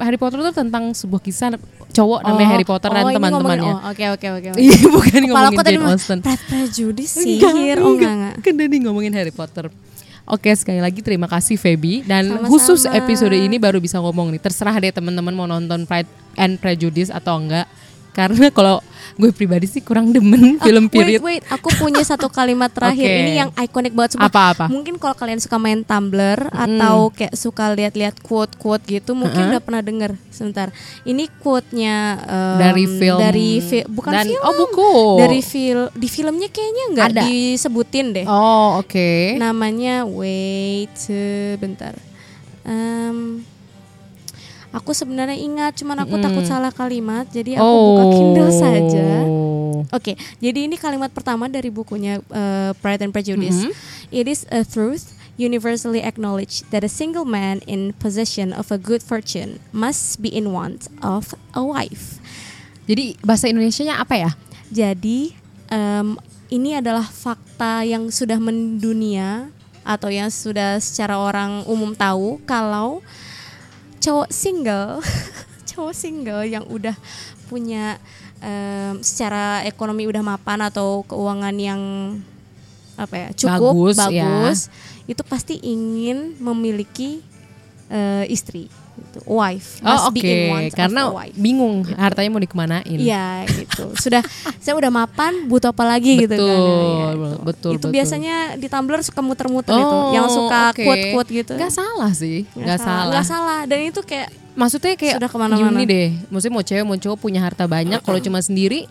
Harry 0.00 0.18
Potter 0.18 0.38
tuh 0.40 0.54
tentang 0.56 0.96
sebuah 0.96 1.20
kisah 1.20 1.54
cowok 1.90 2.20
namanya 2.24 2.48
Harry 2.56 2.66
Potter 2.66 2.88
dan 2.88 3.02
oh, 3.04 3.10
ini 3.10 3.16
teman-temannya. 3.20 3.72
Oh, 3.72 3.90
oke 3.92 4.04
oke 4.16 4.26
oke. 4.40 4.48
Iya, 4.62 4.76
bukan 4.88 5.20
Kepala 5.28 5.48
ngomongin 5.52 5.66
Jane 5.66 5.84
Austen. 5.86 6.18
Pride 6.24 6.44
Prejudice 6.48 7.12
sihir. 7.20 7.76
Oh 7.82 7.94
enggak 7.94 8.12
enggak. 8.14 8.34
Kan 8.40 8.54
tadi 8.56 8.76
ngomongin 8.80 9.12
Harry 9.14 9.34
Potter. 9.34 9.68
Oke 10.30 10.54
sekali 10.54 10.78
lagi 10.78 11.02
terima 11.02 11.26
kasih 11.26 11.58
Feby 11.58 12.06
dan 12.06 12.30
Sama-sama. 12.30 12.46
khusus 12.46 12.86
episode 12.86 13.34
ini 13.34 13.58
baru 13.58 13.82
bisa 13.82 13.98
ngomong 13.98 14.30
nih 14.30 14.38
terserah 14.38 14.78
deh 14.78 14.94
teman-teman 14.94 15.34
mau 15.34 15.50
nonton 15.50 15.82
Pride 15.90 16.06
and 16.38 16.54
Prejudice 16.62 17.10
atau 17.10 17.42
enggak 17.42 17.66
karena 18.20 18.48
kalau 18.50 18.76
gue 19.12 19.30
pribadi 19.30 19.66
sih 19.66 19.80
kurang 19.80 20.10
demen 20.10 20.56
film 20.58 20.86
Ah, 20.86 20.90
period 20.90 21.20
Wait, 21.20 21.42
wait, 21.42 21.44
aku 21.46 21.68
punya 21.74 22.00
satu 22.00 22.28
kalimat 22.28 22.68
terakhir. 22.68 23.04
Oke. 23.04 23.20
Ini 23.20 23.32
yang 23.38 23.50
ikonik 23.54 23.92
banget 23.92 24.16
sumpah. 24.16 24.28
Apa-apa? 24.28 24.64
Mungkin 24.66 24.96
kalau 24.96 25.12
kalian 25.12 25.36
suka 25.38 25.56
main 25.56 25.80
Tumblr 25.80 26.48
atau 26.48 27.10
kayak 27.10 27.34
suka 27.34 27.68
lihat-lihat 27.70 28.16
quote-quote 28.18 28.80
gitu, 28.86 29.12
mungkin 29.12 29.36
Uh-uh. 29.38 29.50
udah 29.50 29.62
pernah 29.62 29.82
denger. 29.82 30.16
Sebentar. 30.30 30.72
Ini 31.02 31.28
quote-nya 31.36 31.96
em, 32.18 32.58
dari 32.58 32.84
film 32.86 33.18
dari 33.18 33.50
fi- 33.60 33.84
bukan 33.84 34.12
dan, 34.14 34.24
film. 34.24 34.40
oh 34.40 34.52
buku 34.54 34.92
Dari 35.18 35.40
film 35.42 35.86
di 35.92 36.08
filmnya 36.08 36.48
kayaknya 36.48 36.84
nggak 36.90 37.08
Ada. 37.10 37.22
disebutin 37.22 38.06
deh. 38.14 38.24
oh 38.24 38.80
oke 38.80 39.10
Namanya 39.36 40.04
wait 40.04 40.92
sebentar. 40.94 41.92
Em, 42.62 43.44
aku 44.70 44.94
sebenarnya 44.94 45.38
ingat, 45.38 45.78
cuman 45.78 46.06
aku 46.06 46.18
takut 46.22 46.44
salah 46.46 46.70
kalimat, 46.70 47.26
jadi 47.30 47.58
aku 47.58 47.74
buka 47.74 48.04
Kindle 48.14 48.52
saja. 48.54 49.08
Oh. 49.26 49.82
Oke, 49.90 50.14
jadi 50.38 50.70
ini 50.70 50.78
kalimat 50.78 51.10
pertama 51.10 51.50
dari 51.50 51.72
bukunya 51.72 52.22
uh, 52.30 52.70
Pride 52.78 53.10
and 53.10 53.12
Prejudice. 53.14 53.66
It 54.14 54.30
is 54.30 54.46
a 54.50 54.62
truth 54.62 55.14
universally 55.40 56.04
acknowledged 56.04 56.68
that 56.68 56.84
a 56.84 56.92
single 56.92 57.24
man 57.24 57.64
in 57.64 57.96
possession 57.96 58.52
of 58.52 58.68
a 58.68 58.76
good 58.76 59.00
fortune 59.00 59.56
must 59.72 60.20
be 60.20 60.28
in 60.28 60.52
want 60.52 60.86
of 61.00 61.32
a 61.56 61.64
wife. 61.64 62.20
jadi 62.90 63.14
bahasa 63.22 63.46
Indonesianya 63.46 64.02
apa 64.02 64.18
ya 64.18 64.30
Jadi 64.70 65.34
em, 65.66 66.14
ini 66.50 66.78
adalah 66.78 67.02
fakta 67.02 67.82
yang 67.82 68.06
sudah 68.10 68.38
mendunia 68.38 69.50
atau 69.82 70.10
yang 70.10 70.30
sudah 70.30 70.78
secara 70.78 71.18
orang 71.18 71.66
umum 71.66 71.90
tahu 71.94 72.38
kalau 72.46 73.02
cowok 74.00 74.28
single, 74.32 75.04
cowok 75.70 75.94
single 75.94 76.42
yang 76.48 76.64
udah 76.66 76.96
punya 77.46 78.00
em, 78.40 78.98
secara 79.04 79.62
ekonomi 79.68 80.08
udah 80.08 80.24
mapan 80.24 80.64
atau 80.66 81.04
keuangan 81.04 81.54
yang 81.54 81.82
apa 83.00 83.16
ya 83.16 83.28
cukup 83.32 83.72
Bagus, 83.72 83.96
ya. 84.12 84.28
bagus 84.28 84.60
itu 85.08 85.22
pasti 85.24 85.56
ingin 85.64 86.36
memiliki 86.38 87.24
eh, 87.90 88.24
istri, 88.30 88.68
gitu, 89.02 89.18
wife, 89.26 89.80
oh 89.80 89.88
must 89.88 90.06
oke 90.06 90.14
be 90.14 90.20
in 90.22 90.40
want 90.48 90.70
karena 90.70 91.02
wife. 91.08 91.34
bingung 91.34 91.82
hartanya 91.90 92.28
mau 92.28 92.38
dikemanain 92.38 92.84
Iya 92.92 93.44
gitu. 93.46 93.90
Sudah 93.94 94.20
saya 94.62 94.74
udah 94.74 94.88
mapan, 94.88 95.46
butuh 95.46 95.70
apa 95.70 95.84
lagi 95.84 96.20
gitu 96.20 96.32
kan. 96.32 96.40
Betul, 96.40 96.84
Iya, 96.86 97.08
itu. 97.10 97.18
betul, 97.40 97.70
Itu 97.70 97.78
betul. 97.80 97.90
biasanya 97.90 98.36
di 98.54 98.66
Tumblr 98.66 99.00
suka 99.00 99.20
muter-muter 99.20 99.72
itu, 99.72 99.96
yang 100.12 100.26
suka 100.26 100.60
oke. 100.70 100.82
quote-quote 100.82 101.30
gitu. 101.34 101.52
Nggak 101.54 101.72
salah 101.72 102.12
sih 102.12 102.44
Nggak 102.50 102.60
nggak 102.62 102.78
salah 102.78 103.04
Nggak 103.08 103.24
salah. 103.26 103.60
Dan 103.64 103.78
itu 103.84 104.00
kayak 104.00 104.28
maksudnya 104.52 104.92
kayak 104.94 105.16
Sudah 105.16 105.30
ke 105.30 105.38
mana-mana. 105.38 105.70
gini 105.72 105.82
deh 105.86 106.08
maksudnya 106.28 106.52
mau 106.52 106.62
cewek 106.62 106.84
mau 106.84 106.94
cowok 106.94 107.18
punya 107.18 107.40
harta 107.40 107.64
banyak 107.64 108.02
kalau 108.02 108.18
cuma 108.18 108.38
sendiri 108.38 108.84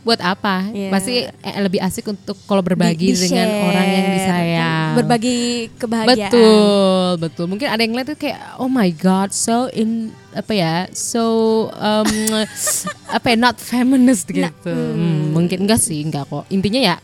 buat 0.00 0.18
apa 0.18 0.68
Iya. 0.68 0.88
pasti 0.88 1.14
eh, 1.22 1.56
lebih 1.58 1.78
asik 1.78 2.06
untuk 2.06 2.36
kalau 2.42 2.60
berbagi 2.60 2.96
di- 3.06 3.18
dengan 3.18 3.44
di-share, 3.46 3.64
orang 3.64 3.86
yang 3.86 4.06
disayang 4.10 4.88
Berbagi 4.92 5.38
kebahagiaan. 5.74 6.16
betul 6.26 6.90
betul 7.18 7.44
mungkin 7.46 7.66
ada 7.66 7.78
yang 7.78 7.92
lihat 7.92 8.08
tuh 8.08 8.18
kayak 8.18 8.38
oh 8.56 8.66
my 8.66 8.88
god 8.90 9.30
so 9.30 9.68
in 9.70 10.08
apa 10.30 10.52
ya 10.52 10.74
so 10.90 11.22
um, 11.72 12.06
apa 13.10 13.26
ya 13.26 13.36
not 13.36 13.56
feminist 13.56 14.24
gitu 14.26 14.70
Hmm, 14.70 15.30
mungkin 15.32 15.62
enggak 15.62 15.78
sih 15.78 16.00
enggak 16.00 16.24
kok 16.24 16.46
intinya 16.48 16.80
ya 16.80 16.94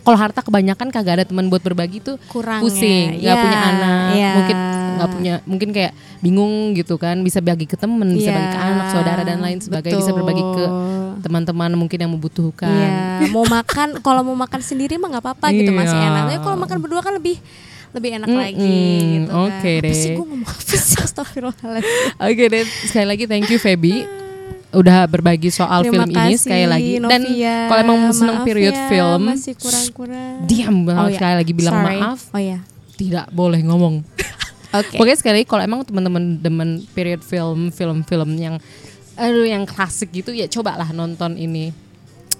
kalau 0.00 0.14
harta 0.14 0.40
kebanyakan 0.40 0.88
kagak 0.88 1.14
ada 1.14 1.24
teman 1.24 1.46
buat 1.46 1.60
berbagi 1.60 1.98
tuh 1.98 2.18
Kurang 2.26 2.60
pusing 2.60 3.16
ya. 3.16 3.20
nggak 3.24 3.36
Iya, 3.36 3.42
punya 3.42 3.58
anak 3.64 4.04
iya. 4.12 4.30
mungkin 4.32 4.56
nggak 4.94 5.08
punya 5.10 5.34
mungkin 5.44 5.68
kayak 5.70 5.92
bingung 6.20 6.54
gitu 6.72 6.94
kan 6.94 7.18
bisa 7.20 7.38
bagi 7.38 7.64
ke 7.64 7.74
temen 7.74 8.06
bisa 8.10 8.28
Iya, 8.28 8.36
bagi 8.36 8.48
ke 8.48 8.60
anak 8.60 8.86
saudara 8.90 9.22
dan 9.22 9.38
lain 9.38 9.58
sebagainya 9.58 9.96
bisa 9.96 10.12
berbagi 10.12 10.42
ke. 10.42 10.64
Teman-teman 11.24 11.72
mungkin 11.72 11.96
yang 11.98 12.12
membutuhkan 12.12 12.68
Iya, 12.68 13.28
mau 13.28 13.42
makan 13.42 13.96
kalau 14.06 14.20
mau 14.22 14.36
makan 14.36 14.60
sendiri 14.60 14.94
mah 14.94 15.08
nggak 15.10 15.24
apa-apa 15.24 15.46
gitu 15.50 15.70
masih 15.70 15.96
Iya. 15.96 16.06
enak. 16.06 16.22
Tapi 16.26 16.38
kalau 16.38 16.56
makan 16.56 16.76
berdua 16.78 17.00
kan 17.00 17.14
lebih 17.14 17.40
lebih 17.90 18.10
enak 18.12 18.26
Mm-mm, 18.26 18.42
lagi 18.42 18.80
gitu 19.16 19.30
kan. 19.30 19.38
oke 19.46 19.70
Apa 19.72 19.82
deh. 19.82 19.94
sih 19.94 20.10
gue 20.12 20.26
ngomong 20.26 20.44
apa 20.44 20.74
sih 20.76 20.98
Astagfirullahaladzim. 21.06 22.20
Oke 22.20 22.44
deh, 22.44 22.62
sekali 22.84 23.06
lagi 23.06 23.24
thank 23.24 23.46
you 23.46 23.56
Feby 23.56 24.04
udah 24.72 25.06
berbagi 25.06 25.48
soal 25.48 25.80
Terima 25.80 26.02
film 26.02 26.10
ini 26.10 26.34
kasih, 26.34 26.36
sekali 26.36 26.66
lagi. 26.66 26.92
Dan 26.98 27.22
Novia. 27.22 27.56
kalau 27.64 27.80
emang 27.80 27.98
seneng 28.10 28.38
period 28.42 28.74
ya, 28.74 28.86
film, 28.88 29.22
masih 29.24 29.54
kurang-kurang. 29.54 30.34
diam 30.44 30.76
Oh, 30.84 31.06
iya. 31.06 31.14
sekali 31.14 31.34
lagi 31.36 31.52
bilang 31.52 31.74
Sorry. 31.76 31.94
maaf, 31.96 32.20
Oh 32.28 32.42
ya. 32.42 32.58
tidak 32.92 33.26
boleh 33.30 33.62
ngomong. 33.62 34.02
Oke. 34.74 34.98
Pokoknya 34.98 35.14
sekali 35.14 35.34
lagi 35.36 35.46
kalau 35.46 35.62
emang 35.62 35.80
teman-teman 35.86 36.22
demen 36.36 36.68
period 36.90 37.22
film, 37.22 37.70
film-film 37.70 38.34
yang 38.34 38.58
aduh 39.14 39.46
yang 39.46 39.64
klasik 39.64 40.10
gitu 40.10 40.34
ya 40.34 40.46
cobalah 40.50 40.90
nonton 40.90 41.38
ini. 41.38 41.74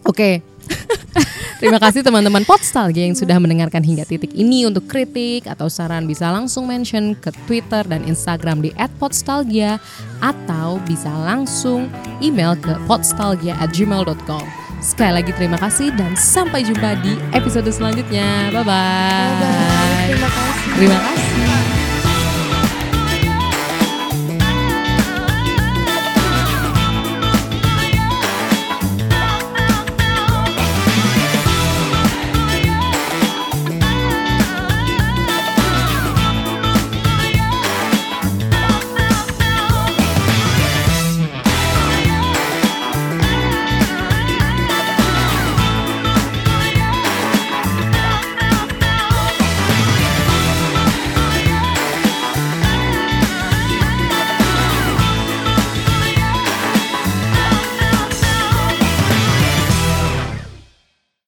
Oke. 0.04 0.44
Terima 1.60 1.80
kasih 1.80 2.04
teman-teman 2.04 2.44
Podstalgia 2.44 3.08
yang 3.08 3.16
sudah 3.16 3.40
mendengarkan 3.40 3.80
hingga 3.80 4.04
titik 4.04 4.32
ini 4.36 4.68
untuk 4.68 4.84
kritik 4.84 5.48
atau 5.48 5.70
saran 5.70 6.04
bisa 6.04 6.28
langsung 6.28 6.68
mention 6.68 7.16
ke 7.16 7.32
Twitter 7.48 7.80
dan 7.86 8.04
Instagram 8.04 8.60
di 8.60 8.74
@podstalgia 9.00 9.80
atau 10.20 10.76
bisa 10.84 11.08
langsung 11.24 11.88
email 12.20 12.58
ke 12.58 12.74
podstalgia@gmail.com. 12.84 14.44
Sekali 14.84 15.24
lagi 15.24 15.32
terima 15.32 15.56
kasih 15.56 15.96
dan 15.96 16.12
sampai 16.12 16.60
jumpa 16.60 17.00
di 17.00 17.16
episode 17.32 17.70
selanjutnya. 17.72 18.52
Bye 18.52 18.64
bye. 18.68 20.12
Terima 20.12 20.28
kasih. 20.28 20.72
Terima 20.76 20.98
kasih. 21.00 21.63